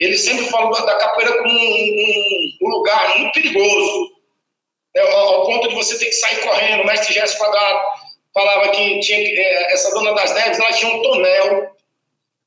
[0.00, 4.12] ele sempre falou da, capoeira como um, um, um, lugar muito perigoso,
[4.94, 5.02] né?
[5.02, 6.82] ao, ao, ponto de você ter que sair correndo.
[6.82, 7.80] O mestre Gerson Quadrado
[8.32, 11.72] falava que tinha é, essa dona das neves, ela tinha um tonel,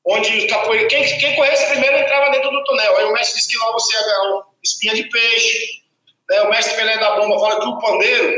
[0.06, 2.96] onde os capoeiros, quem, quem conhece primeiro entrava dentro do tonel.
[2.96, 5.82] Aí o mestre disse que lá você ia ganhar espinha de peixe.
[6.30, 6.42] Né?
[6.42, 8.34] O mestre Pelé da Bomba fala que o pandeiro,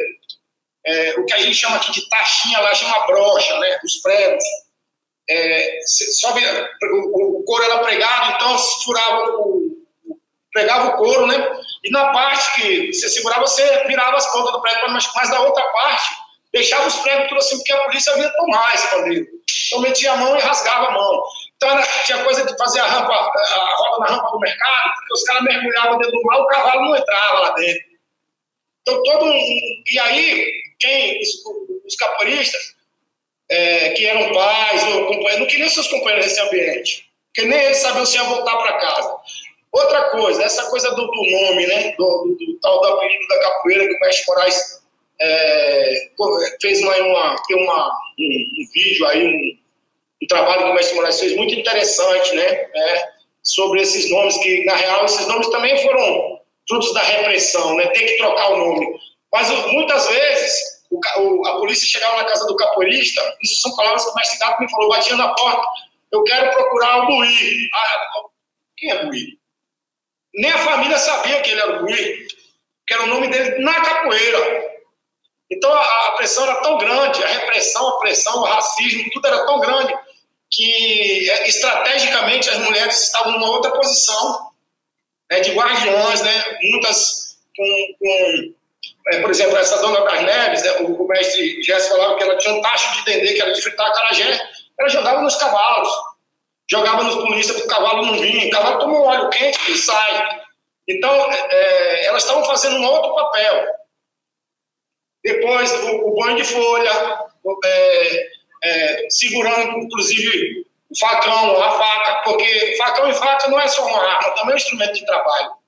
[0.86, 3.78] é, o que a gente chama aqui de taxinha, lá chama brocha, né?
[3.84, 4.44] os pregos.
[5.28, 5.78] É,
[6.20, 9.74] só vira, o, o couro era pregado, então se furava o,
[10.52, 11.60] pregava o couro, né?
[11.82, 15.40] E na parte que você segurava, você virava as pontas do prego, mas, mas da
[15.40, 19.26] outra parte deixava os pregos tudo assim, porque a polícia vinha tomar esse pandeiro.
[19.66, 21.22] Então metia a mão e rasgava a mão.
[21.56, 25.14] Então era, tinha coisa de fazer a rampa, a roda na rampa do mercado, porque
[25.14, 27.82] os caras mergulhavam dentro do mar, o cavalo não entrava lá dentro.
[28.82, 31.28] Então todo um, E aí, quem, os,
[31.84, 32.74] os capoeiristas,
[33.50, 37.78] é, que eram pais ou companheiros, não queriam seus companheiros nesse ambiente, porque nem eles
[37.78, 39.16] sabiam se ia voltar para casa.
[39.72, 43.40] Outra coisa, essa coisa do, do nome, né, do, do, do, tal do apelido da
[43.40, 44.82] capoeira que o Mestre Moraes
[45.20, 46.10] é,
[46.60, 49.58] fez uma, uma, tem uma, um, um, vídeo aí, um,
[50.22, 53.08] um, trabalho que o Mestre Moraes fez muito interessante, né, é,
[53.42, 58.06] sobre esses nomes, que na real esses nomes também foram frutos da repressão, né, ter
[58.06, 58.86] que trocar o nome.
[59.32, 61.00] Mas muitas vezes o,
[61.74, 64.88] polícia chegava na casa do capoeirista, isso são palavras que o mestre Gato me falou,
[64.88, 65.66] batia na porta,
[66.12, 67.68] eu quero procurar o Buí.
[67.74, 68.06] Ah,
[68.76, 69.38] quem é Buí?
[70.34, 72.26] Nem a família sabia que ele era o Buí,
[72.86, 74.74] que era o nome dele na capoeira.
[75.50, 79.44] Então a, a pressão era tão grande, a repressão, a pressão, o racismo, tudo era
[79.44, 79.94] tão grande
[80.50, 84.52] que é, estrategicamente as mulheres estavam numa outra posição
[85.30, 88.54] né, de guardiãs, né, muitas com, com
[89.20, 92.62] por exemplo, essa dona das neves, né, o, mestre Jess falava que ela tinha um
[92.62, 94.40] tacho de entender que era de fritar carajé,
[94.78, 95.88] ela jogava nos cavalos,
[96.70, 99.76] jogava nos polícias para o cavalo não vir, o cavalo toma um óleo quente e
[99.76, 100.40] sai.
[100.88, 103.66] Então, é, elas estavam fazendo um outro papel.
[105.22, 107.26] Depois, o, o banho de folha,
[107.64, 108.28] é,
[108.62, 114.02] é, segurando, inclusive, o facão, a faca, porque facão e faca não é só uma
[114.02, 115.63] arma, também é um instrumento de trabalho.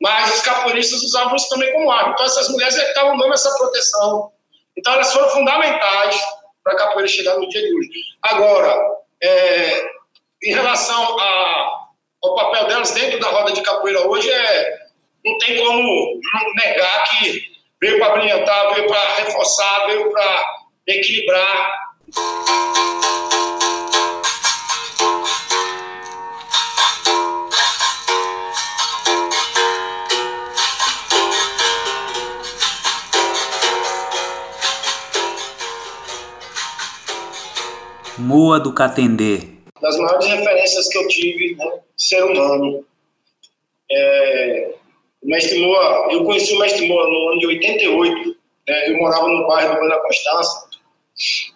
[0.00, 2.12] Mas os capoeiristas usavam isso também como arma.
[2.12, 4.32] Então, essas mulheres é estavam dando essa proteção.
[4.76, 6.20] Então, elas foram fundamentais
[6.62, 7.90] para a capoeira chegar no dia de hoje.
[8.22, 8.76] Agora,
[9.22, 9.84] é,
[10.44, 11.88] em relação a,
[12.22, 14.78] ao papel delas dentro da roda de capoeira hoje, é,
[15.24, 16.20] não tem como
[16.54, 17.42] negar que
[17.80, 20.44] veio para brilhantar, veio para reforçar, veio para
[20.86, 21.88] equilibrar.
[38.28, 39.40] Moa do Catendê.
[39.80, 42.84] Das maiores referências que eu tive, né, ser humano.
[43.90, 44.74] É,
[45.22, 48.36] o mestre Moa, eu conheci o mestre Moa no ano de 88.
[48.68, 50.68] Né, eu morava no bairro do Banda Constança,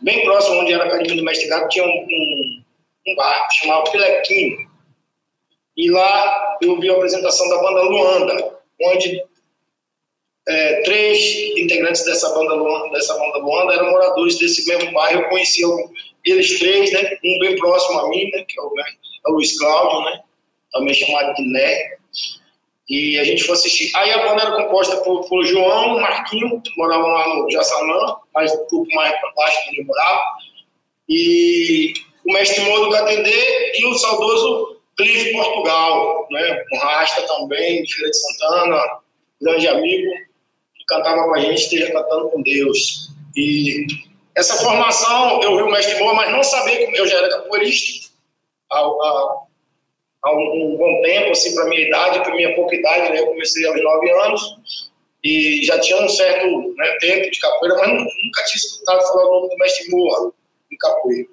[0.00, 2.62] bem próximo onde era a academia do mestre Gato, tinha um, um,
[3.06, 4.66] um bar chamado Pilequinho.
[5.76, 9.22] E lá eu vi a apresentação da banda Luanda, onde
[10.48, 12.56] é, três integrantes dessa banda,
[12.92, 15.20] dessa banda Luanda eram moradores desse mesmo bairro.
[15.20, 15.68] Eu conhecia
[16.24, 17.18] eles três, né?
[17.24, 18.44] Um bem próximo a mim, né?
[18.48, 20.20] Que é o, é o Luiz Cláudio, né?
[20.72, 21.96] Também chamado de Né.
[22.88, 23.90] E a gente foi assistir.
[23.96, 28.52] Aí a banda era composta por, por João, Marquinho, que moravam lá no Jaçanã, mais
[28.52, 30.22] um pouco mais para baixo onde eu morava.
[31.08, 31.94] E
[32.26, 36.64] o mestre Moro do Atender e o saudoso Cliff Portugal, né?
[36.72, 38.82] Um Rasta também, de Feira de Santana,
[39.40, 40.12] grande amigo,
[40.76, 43.10] que cantava com a gente, esteja cantando com Deus.
[43.36, 43.86] E
[44.34, 48.10] essa formação, eu vi o mestre Moro, mas não sabia que eu já era capoeirista.
[48.70, 49.42] A, a,
[50.24, 53.20] há um, um bom tempo, assim, para minha idade, para minha pouca idade, né?
[53.20, 54.90] Eu comecei aos nove anos
[55.22, 59.34] e já tinha um certo né, tempo de capoeira, mas nunca tinha escutado falar o
[59.34, 60.32] nome do mestre Moa
[60.70, 61.28] em capoeira.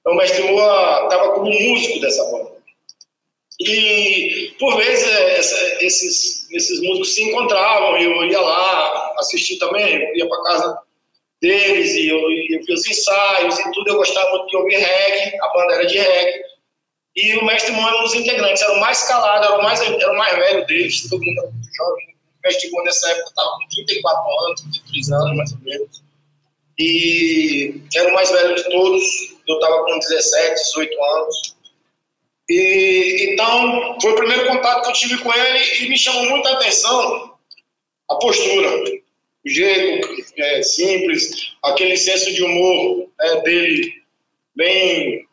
[0.00, 2.60] Então, o mestre Moa estava como músico dessa banda.
[3.60, 10.02] E, por vezes, é, essa, esses, esses músicos se encontravam, eu ia lá assistir também,
[10.02, 10.78] eu ia para casa
[11.40, 13.88] deles e eu, eu via os ensaios e tudo.
[13.88, 16.42] Eu gostava muito de ouvir reggae, a banda era de reggae.
[17.16, 20.12] E o mestre era um dos integrantes, era o mais calado, era o mais, era
[20.12, 22.06] o mais velho deles, todo mundo era muito jovem.
[22.08, 26.02] O mestre Moura nessa época estava com 34 anos, 33 anos mais ou menos.
[26.78, 29.02] E era o mais velho de todos,
[29.46, 31.56] eu estava com 17, 18 anos.
[32.48, 36.50] E, então, foi o primeiro contato que eu tive com ele e me chamou muita
[36.52, 37.34] atenção
[38.10, 38.99] a postura,
[39.44, 43.92] o jeito é, simples, aquele senso de humor né, dele
[44.54, 45.26] bem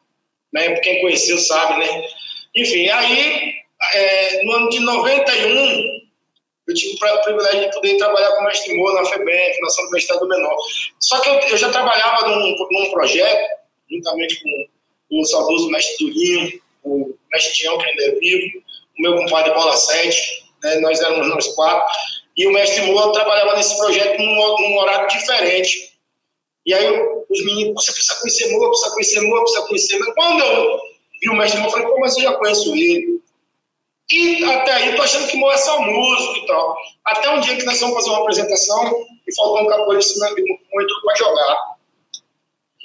[0.54, 0.76] né?
[0.80, 2.08] Quem conheceu sabe, né?
[2.56, 3.54] Enfim, aí,
[3.94, 6.08] é, no ano de 91,
[6.68, 10.20] eu tive o privilégio de poder trabalhar com o mestre Moura na FEBEM, Fundação Universidade
[10.20, 10.58] do Menor.
[11.00, 13.58] Só que eu, eu já trabalhava num, num, projeto,
[13.90, 18.64] juntamente com o saudoso mestre Durinho, o mestre Tião, que ainda é vivo,
[18.98, 21.88] o meu compadre Bola 7, né, nós éramos nós quatro,
[22.38, 25.98] e o mestre Moura trabalhava nesse projeto num, num horário diferente.
[26.66, 26.88] E aí
[27.30, 30.14] os meninos, você precisa conhecer Moa, precisa conhecer Moa, precisa conhecer Moa.
[30.14, 30.80] Quando eu
[31.22, 33.22] vi o mestre Moa, eu falei, pô, mas eu já conheço ele.
[34.12, 36.78] E até aí, tô achando que Moa é só músico e tal.
[37.06, 41.16] Até um dia que nós fomos fazer uma apresentação e faltou um capoeirista entrou para
[41.16, 41.77] jogar.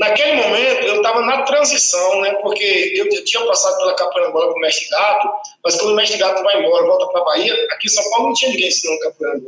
[0.03, 2.35] Naquele momento, eu estava na transição, né?
[2.43, 5.29] Porque eu tinha passado pela capoeira com o mestre Gato,
[5.63, 8.27] mas quando o mestre Gato vai embora, volta para a Bahia, aqui em São Paulo
[8.27, 9.41] não tinha ninguém ensinando capoeira.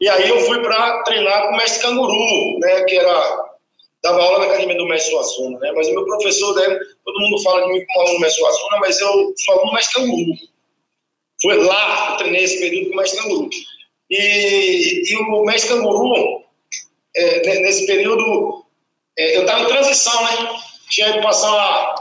[0.00, 3.56] E aí eu fui para treinar com o mestre Canguru, né, que era
[4.02, 5.72] dava aula na academia do mestre Suassuna, né?
[5.72, 8.78] Mas o meu professor, né, todo mundo fala de mim como aluno do mestre Suassuna,
[8.78, 10.32] mas eu sou aluno do mestre Canguru.
[11.42, 13.50] Foi lá que eu treinei esse período com o mestre Canguru.
[14.08, 16.44] E, e o mestre Canguru,
[17.14, 18.65] é, nesse período,
[19.16, 20.60] eu estava em transição, né?
[20.90, 21.94] Tinha ido passar,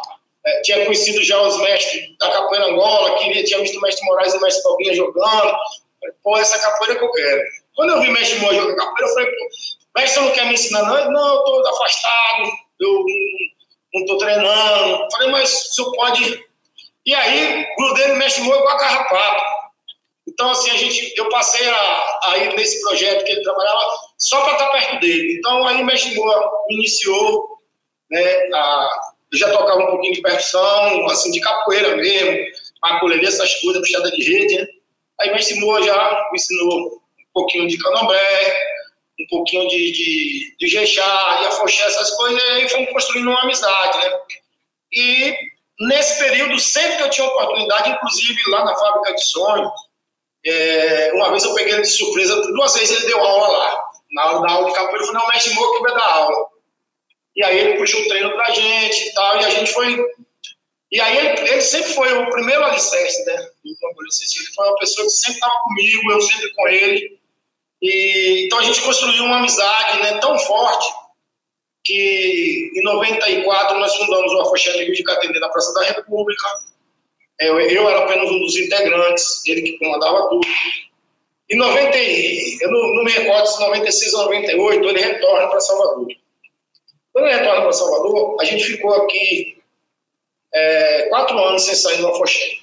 [0.46, 4.34] é, tinha conhecido já os mestres da capoeira Angola, queria, tinha visto o mestre Moraes
[4.34, 5.56] e o mestre Palguinha jogando.
[6.24, 7.42] Pô, essa capoeira que eu quero.
[7.76, 10.46] Quando eu vi o mestre Moa jogar capoeira, eu falei, pô, mestre, você não quer
[10.46, 10.84] me ensinar?
[10.84, 13.06] Não, não eu estou afastado, eu
[13.94, 15.04] não estou treinando.
[15.04, 16.46] Eu falei, mas o senhor pode.
[17.06, 19.44] E aí, grudei no mestre Moa igual a carrapato.
[20.28, 23.80] Então, assim, a gente, eu passei a, a ir nesse projeto que ele trabalhava
[24.18, 25.38] só para estar perto dele.
[25.38, 27.60] Então, aí o mestre Moa me iniciou,
[28.10, 28.90] né, a,
[29.34, 32.46] já tocava um pouquinho de percussão, assim, de capoeira mesmo,
[32.82, 34.68] maculelê, essas coisas, puxada de rede, né?
[35.20, 37.02] Aí o mestre Moa já me ensinou
[37.36, 38.58] pouquinho de candomblé,
[39.20, 43.44] um pouquinho de, de, de jejá, e afoxé, essas coisas, e aí fomos construindo uma
[43.44, 44.12] amizade, né?
[44.92, 45.36] E
[45.82, 49.72] nesse período, sempre que eu tinha oportunidade, inclusive lá na fábrica de sonhos,
[50.46, 53.80] é, uma vez eu peguei ele de surpresa, duas vezes ele deu aula lá.
[54.16, 56.48] Na aula da aula de capoeira, eu falei, não, mestre Moura que vai dar aula.
[57.36, 60.06] E aí ele puxou o treino pra gente e tal, e a gente foi.
[60.92, 63.34] E aí ele, ele sempre foi o primeiro alicerce, né?
[63.66, 63.76] Ele
[64.56, 67.20] foi uma pessoa que sempre estava comigo, eu sempre com ele.
[67.82, 70.88] E, então a gente construiu uma amizade né, tão forte
[71.84, 76.48] que em 94 nós fundamos o Afoxé Rio de Catendê na Praça da República.
[77.40, 80.48] Eu, eu, era apenas um dos integrantes, ele que comandava tudo.
[81.50, 81.98] Em 90,
[82.62, 86.08] eu não, não me recordo se 96 ou 98 ele retorna para Salvador.
[87.14, 89.58] Quando ele retorna para Salvador, a gente ficou aqui
[90.54, 92.58] é, quatro anos sem sair do Afoxé.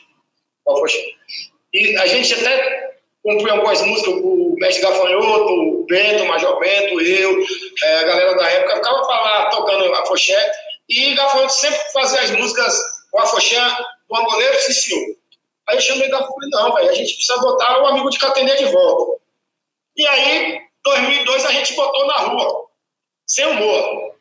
[1.73, 7.01] E a gente até compunha algumas músicas, o Mestre Gafanhoto, o Bento, o Major Bento,
[7.01, 7.45] eu,
[7.83, 10.53] é, a galera da época, ficava lá tocando a foché,
[10.89, 12.77] e Gafanhoto sempre fazia as músicas,
[13.13, 13.61] o afoxé
[14.09, 15.22] do angoleiro, sim senhor.
[15.69, 18.57] Aí eu chamei Gafanhoto, falei, não, velho, a gente precisa botar o amigo de Catendê
[18.57, 19.23] de volta.
[19.97, 22.67] E aí, 2002, a gente botou na rua,
[23.27, 24.15] sem humor.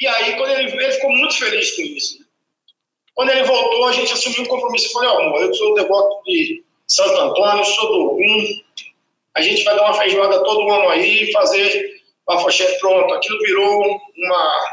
[0.00, 2.18] E aí, quando ele veio, ele ficou muito feliz com isso.
[3.14, 4.86] Quando ele voltou, a gente assumiu um compromisso.
[4.86, 8.46] Eu falei, ó, oh, amor, eu sou devoto de Santo Antônio, sou do Ogum,
[9.34, 13.12] a gente vai dar uma feijoada todo ano aí, fazer a fochete pronto.
[13.14, 14.64] Aquilo virou uma,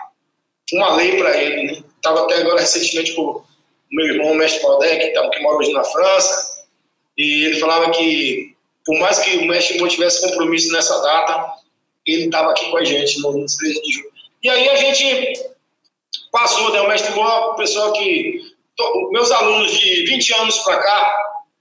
[0.73, 1.83] uma lei para ele, né?
[1.95, 3.43] Estava até agora recentemente com
[3.91, 6.65] meu irmão, o mestre Valdec, que, que mora hoje na França,
[7.17, 11.53] e ele falava que, por mais que o mestre Mo tivesse compromisso nessa data,
[12.05, 14.11] ele estava aqui com a gente no 13 de julho.
[14.43, 15.49] E aí a gente
[16.31, 16.81] passou, né?
[16.81, 18.55] O mestre Mo é uma pessoa que.
[19.11, 21.17] Meus alunos de 20 anos para cá,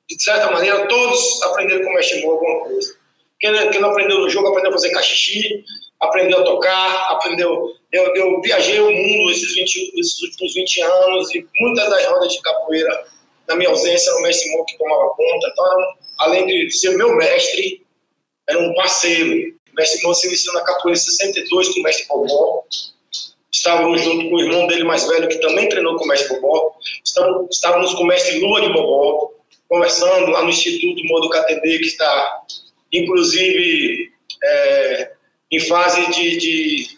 [0.09, 2.97] de certa maneira, todos aprenderam com o mestre Mo alguma coisa.
[3.41, 5.65] Quem não aprendeu no jogo, aprendeu a fazer cachixi,
[6.01, 7.73] aprendeu a tocar, aprendeu.
[7.93, 12.33] Eu, eu viajei o mundo esses, 20, esses últimos 20 anos e muitas das rodas
[12.33, 13.05] de capoeira,
[13.49, 15.49] na minha ausência, era o mestre Mo que tomava conta.
[15.49, 17.83] Então, além de ser meu mestre,
[18.49, 19.55] era um parceiro.
[19.73, 22.65] O mestre Mo se iniciou na capoeira em 62 com o mestre Bobó.
[23.53, 26.73] Estávamos junto com o irmão dele mais velho, que também treinou com o mestre Bobó.
[27.51, 29.31] Estávamos, com o mestre Lua de Bobó,
[29.69, 32.43] conversando lá no Instituto Modo KTD, que está,
[32.93, 34.96] inclusive, é,
[35.51, 36.89] em fase de, de,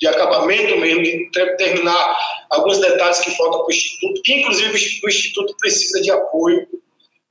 [0.00, 2.16] de acabamento mesmo, de terminar
[2.50, 4.70] alguns detalhes que faltam para o Instituto, que inclusive
[5.04, 6.66] o Instituto precisa de apoio.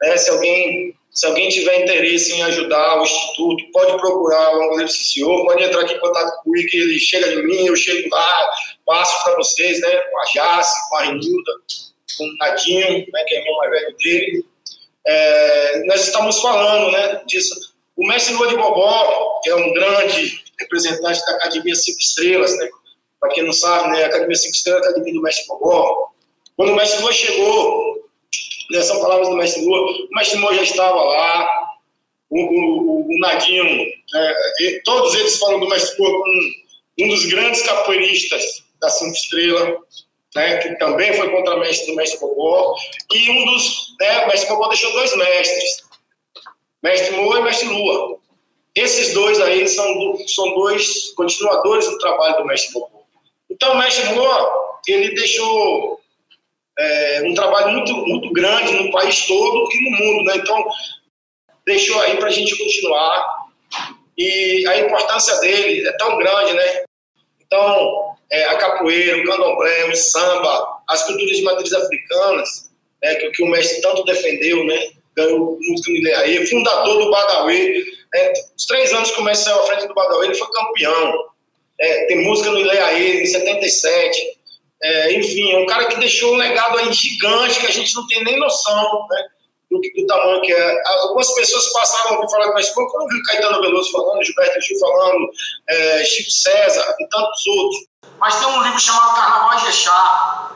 [0.01, 0.17] Né?
[0.17, 5.63] Se, alguém, se alguém tiver interesse em ajudar o Instituto, pode procurar o Ciccio, pode
[5.63, 8.51] entrar aqui em contato comigo, que ele chega de mim, eu chego lá,
[8.86, 9.97] passo para vocês, né?
[9.97, 11.51] com a Jace, com a Renilda,
[12.17, 13.23] com o Nadinho, né?
[13.26, 14.45] que é irmão mais velho dele.
[15.07, 17.53] É, nós estamos falando né, disso.
[17.95, 22.69] O mestre Lua de Bobó é um grande representante da Academia Cinco Estrelas, né?
[23.19, 26.09] Para quem não sabe, né, a Academia Cinco Estrelas é a Academia do Mestre Bobó.
[26.55, 28.09] Quando o Mestre Lua chegou,
[28.71, 31.49] né, são palavras do Mestre Lua, o Mestre Lua já estava lá,
[32.29, 34.35] o, o, o Nadinho, né,
[34.83, 39.77] todos eles falam do Mestre Lua como um, um dos grandes capoeiristas da Cinco Estrelas,
[40.35, 42.75] né, que também foi contra-mestre do Mestre Bobó,
[43.13, 45.83] e um dos, né, o Mestre Bobó deixou dois mestres,
[46.83, 48.19] Mestre Moa e Mestre Lua.
[48.76, 53.05] Esses dois aí são, são dois continuadores do trabalho do mestre Bobô.
[53.49, 56.01] Então, o mestre Moa, ele deixou
[56.78, 60.38] é, um trabalho muito, muito grande no país todo e no mundo, né?
[60.38, 60.65] Então,
[61.65, 63.45] deixou aí para a gente continuar.
[64.17, 66.84] E a importância dele é tão grande, né?
[67.41, 72.71] Então, é, a capoeira, o candomblé, o samba, as culturas de matriz africanas,
[73.01, 74.91] né, que, que o mestre tanto defendeu, né?
[75.15, 80.25] Ganhou música fundador do Badauê, é, os três anos que o à frente do Badawi,
[80.25, 81.13] ele foi campeão.
[81.79, 84.35] É, tem música no Ileaê, em 77.
[84.81, 88.05] É, enfim, é um cara que deixou um legado aí gigante que a gente não
[88.07, 89.23] tem nem noção né,
[89.71, 90.81] do, do tamanho que é.
[91.01, 95.29] Algumas pessoas passaram a falar, mas pô, quando viu Caetano Veloso falando, Gilberto Gil falando,
[95.69, 97.87] é, Chico César e tantos outros.
[98.19, 100.51] Mas tem um livro chamado Carnaval de Echá,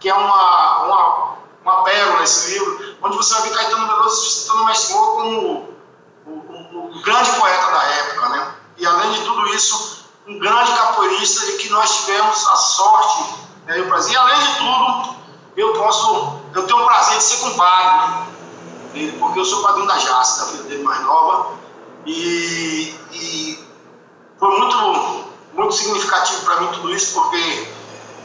[0.00, 4.62] que é uma, uma, uma pérola esse livro, onde você vai ver Caetano Veloso citando
[4.62, 5.75] o Mestre como
[6.96, 8.54] um grande poeta da época, né?
[8.78, 13.34] E além de tudo isso, um grande capoeirista de que nós tivemos a sorte
[13.66, 14.14] né, e o prazer.
[14.14, 15.16] E além de tudo,
[15.56, 18.26] eu posso, eu tenho o prazer de ser compadre né,
[18.94, 21.54] dele, porque eu sou padrinho da Jace, da filha dele mais nova,
[22.06, 23.66] e, e
[24.38, 27.68] foi muito, muito significativo para mim tudo isso, porque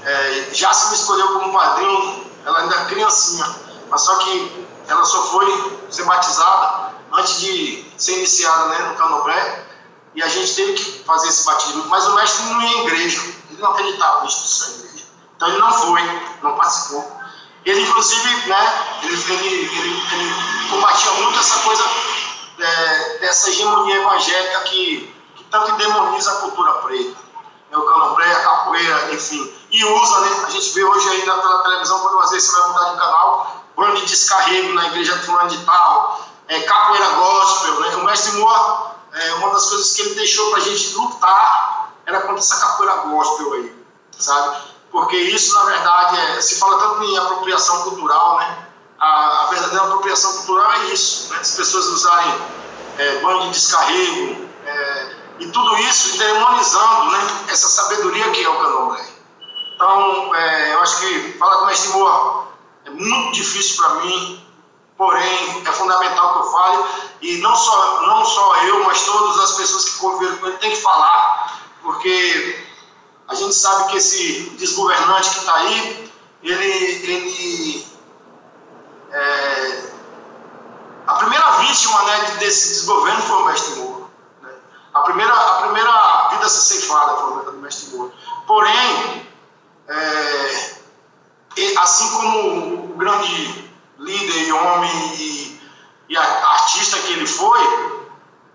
[0.06, 3.54] é, Jace me escolheu como padrinho, ela ainda é criancinha,
[3.90, 9.66] mas só que ela só foi ser batizada antes de ser iniciada né, no candomblé,
[10.14, 11.86] e a gente teve que fazer esse batismo.
[11.88, 15.06] Mas o mestre não ia em igreja, ele não acreditava na instituição igreja.
[15.36, 16.02] Então ele não foi,
[16.42, 17.22] não participou.
[17.64, 21.84] Ele, inclusive, né, ele, ele, ele, ele combatia muito essa coisa
[22.60, 27.32] é, dessa hegemonia evangélica que, que tanto endemoniza a cultura preta.
[27.72, 29.54] É o candomblé, a capoeira, enfim.
[29.72, 30.44] E usa, né?
[30.46, 33.62] A gente vê hoje ainda pela televisão, quando às vezes você vai mudar de canal,
[33.96, 36.20] de descarrego na igreja fulano de tal,
[36.52, 37.96] é, capoeira gospel, né?
[37.96, 42.20] O mestre Moa, é, uma das coisas que ele deixou para a gente lutar era
[42.22, 43.86] contra essa capoeira gospel aí,
[44.20, 44.58] sabe?
[44.92, 48.68] Porque isso, na verdade, é, se fala tanto em apropriação cultural, né?
[49.00, 51.40] A, a verdadeira apropriação cultural é isso, né?
[51.40, 52.42] As pessoas usarem
[52.98, 57.46] é, banho de descarrego é, e tudo isso demonizando, né?
[57.48, 59.08] Essa sabedoria que é o candomblé.
[59.74, 62.48] Então, é, eu acho que falar com o mestre Moa
[62.84, 64.51] é muito difícil para mim
[65.02, 66.84] porém é fundamental que eu fale,
[67.22, 70.70] e não só, não só eu, mas todas as pessoas que conviveram com ele têm
[70.70, 72.68] que falar, porque
[73.28, 77.88] a gente sabe que esse desgovernante que está aí, ele, ele
[79.12, 79.92] é,
[81.08, 84.06] a primeira vítima né, desse desgoverno foi o mestre Moura.
[84.44, 84.52] Né?
[84.94, 88.14] A, primeira, a primeira vida ceifada foi o mestre Moura.
[88.46, 89.28] Porém,
[89.88, 90.76] é,
[91.80, 93.71] assim como o grande
[94.02, 95.62] líder e homem e,
[96.10, 97.60] e artista que ele foi,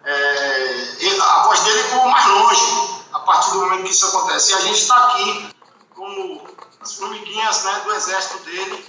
[0.05, 0.86] é,
[1.20, 4.53] a voz dele ficou mais longe a partir do momento que isso acontece.
[4.53, 5.49] E a gente está aqui
[5.94, 6.47] como
[6.80, 8.84] as formiguinhas né, do exército dele,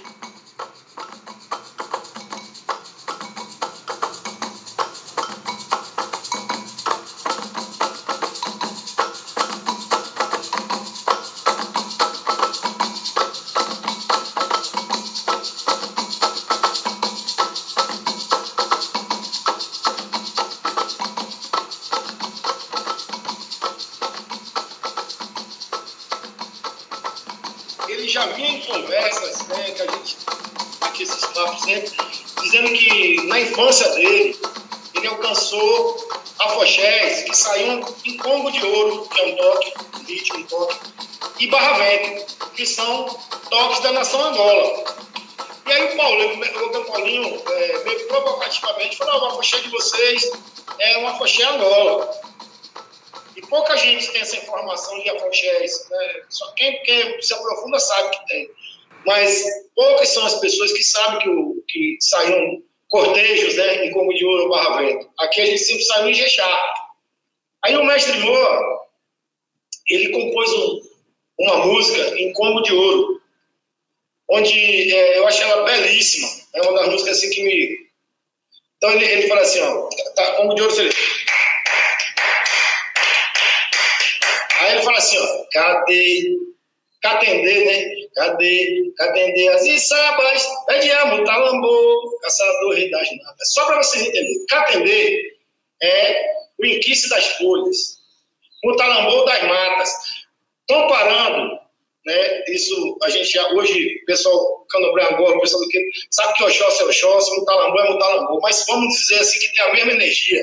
[41.39, 43.05] e Barra Vento, que são
[43.49, 44.83] toques da nação Angola.
[45.65, 50.31] E aí o Paulinho, o Paulinho é, meio provocativamente falou, o afoxé de vocês
[50.79, 52.09] é um afoxé Angola
[53.49, 56.21] pouca gente tem essa informação de afoxés, né?
[56.29, 58.49] Só quem, quem se aprofunda sabe que tem.
[59.05, 59.43] Mas
[59.75, 64.25] poucas são as pessoas que sabem que, o, que saíram cortejos né, em Como de
[64.25, 65.09] Ouro Barra Vento.
[65.19, 66.59] Aqui a gente sempre saiu em Jexá.
[67.63, 68.87] Aí o mestre Moa,
[69.89, 70.81] ele compôs um,
[71.39, 73.21] uma música em Como de Ouro,
[74.29, 76.27] onde é, eu achei ela belíssima.
[76.55, 77.87] É uma das músicas assim que me...
[78.77, 80.89] Então ele, ele fala assim, ó, tá, Como de Ouro, você
[84.59, 86.37] Aí ele fala assim, ó, cadê?
[87.01, 88.07] Catendê, né?
[88.15, 88.91] Cadê?
[88.97, 93.53] Catendê as içabas, pede a mutalambô, caçador rei das natas.
[93.53, 95.37] Só para vocês entenderem, catendê
[95.81, 97.99] é o inquice das folhas,
[98.63, 99.93] mutalambô das matas.
[100.69, 101.59] Comparando,
[102.05, 102.43] né?
[102.47, 106.43] Isso a gente já, hoje, o pessoal candomblé agora, o pessoal do que sabe que
[106.43, 110.41] Oxóssi é Oxóssi, mutalambô é mutalambô, mas vamos dizer assim que tem a mesma energia,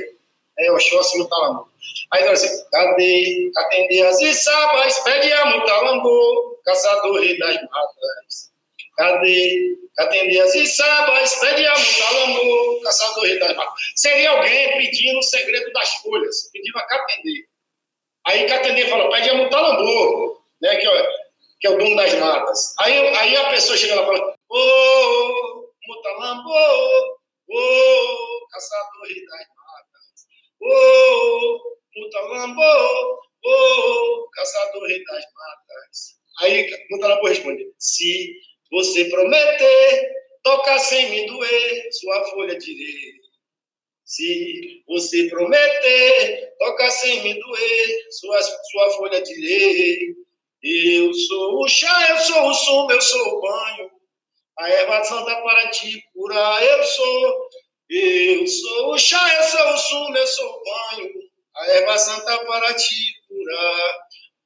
[0.59, 1.67] é Oxóssi e mutalambô.
[2.13, 3.51] Aí nós assim, cadê?
[3.57, 8.53] Atender as içabas, pede a mutalambô, caçador rei das matas.
[8.97, 9.77] Cadê?
[9.99, 13.75] Atender as içabas, pede a mutalambô, caçador rei das matas.
[13.97, 17.47] Seria alguém pedindo o segredo das folhas, pedindo a Catendê.
[18.27, 21.09] Aí Catendê fala, pede a mutalambô, né, que, é,
[21.61, 22.75] que é o dono das matas.
[22.81, 26.51] Aí, aí a pessoa chega lá e fala, ô, oh, mutalambô,
[27.49, 30.27] ô, oh, caçador rei das matas,
[30.61, 36.19] ô, oh, Mutalambô, oh, caçador rei das matas.
[36.41, 38.35] Aí Mutalambô responde: Se
[38.71, 40.13] você prometer,
[40.43, 43.24] toca sem me doer, sua folha direi.
[44.15, 50.15] Se você prometer, toca sem me doer, sua, sua folha direi.
[50.63, 53.91] Eu sou o chá, eu sou o sumo, eu sou o banho.
[54.59, 57.49] A erva santa para te curar, eu sou.
[57.91, 61.25] Eu sou o chá, eu sou o sumo, eu sou o banho
[61.57, 62.95] a erva santa para te
[63.29, 63.99] curar.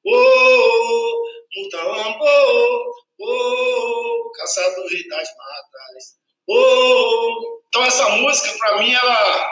[0.04, 1.22] Oh,
[1.56, 6.18] Mutalambô, oh, caçador das matas.
[6.48, 9.50] Oh, então essa música para mim ela,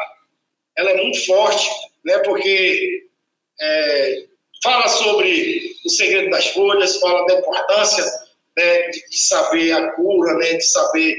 [0.79, 1.69] ela é muito forte,
[2.05, 2.19] né?
[2.21, 3.07] Porque
[3.61, 4.25] é,
[4.63, 8.05] fala sobre o segredo das folhas, fala da importância
[8.57, 11.15] né, de, de saber a cura, né, de saber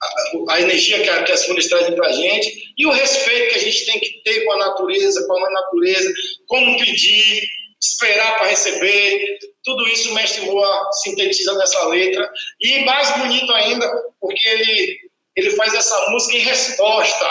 [0.00, 3.52] a, a energia que, a, que as folhas trazem para a gente e o respeito
[3.52, 6.12] que a gente tem que ter com a natureza, com a natureza,
[6.46, 7.42] como pedir,
[7.80, 9.38] esperar para receber.
[9.64, 12.30] Tudo isso o mestre Moa sintetiza nessa letra.
[12.60, 13.88] E mais bonito ainda,
[14.20, 15.00] porque ele,
[15.36, 17.30] ele faz essa música em resposta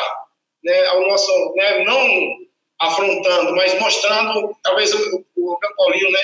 [0.64, 1.54] né, ao nosso.
[1.56, 2.52] Né, não
[2.82, 6.20] afrontando, mas mostrando, talvez o, o, o né,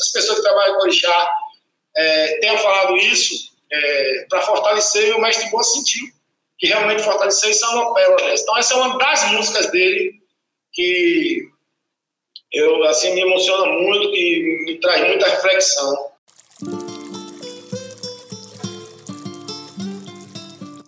[0.00, 1.34] as pessoas que trabalham com Orixá
[1.96, 6.06] é, tenham falado isso é, para fortalecer e o mestre Boa sentiu
[6.58, 8.42] que realmente fortaleceu é uma pérola dessa.
[8.42, 10.14] Então essa é uma das músicas dele
[10.72, 11.48] que
[12.52, 16.10] eu assim me emociona muito e me traz muita reflexão.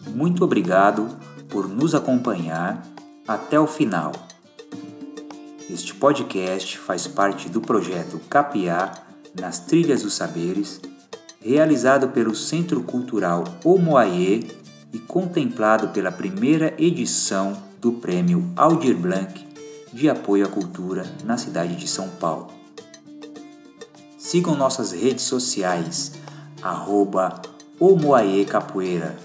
[0.09, 1.09] Muito obrigado
[1.49, 2.83] por nos acompanhar
[3.27, 4.13] até o final.
[5.71, 8.93] Este podcast faz parte do projeto Capiá
[9.39, 10.81] nas Trilhas dos Saberes
[11.41, 14.47] realizado pelo Centro Cultural Omoaie
[14.93, 19.44] e contemplado pela primeira edição do Prêmio Aldir Blanc
[19.95, 22.49] de apoio à cultura na cidade de São Paulo.
[24.19, 26.13] Sigam nossas redes sociais,
[26.61, 27.41] arroba
[28.49, 29.17] Capoeira,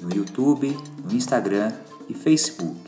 [0.00, 1.72] no YouTube, no Instagram
[2.10, 2.78] e Facebook.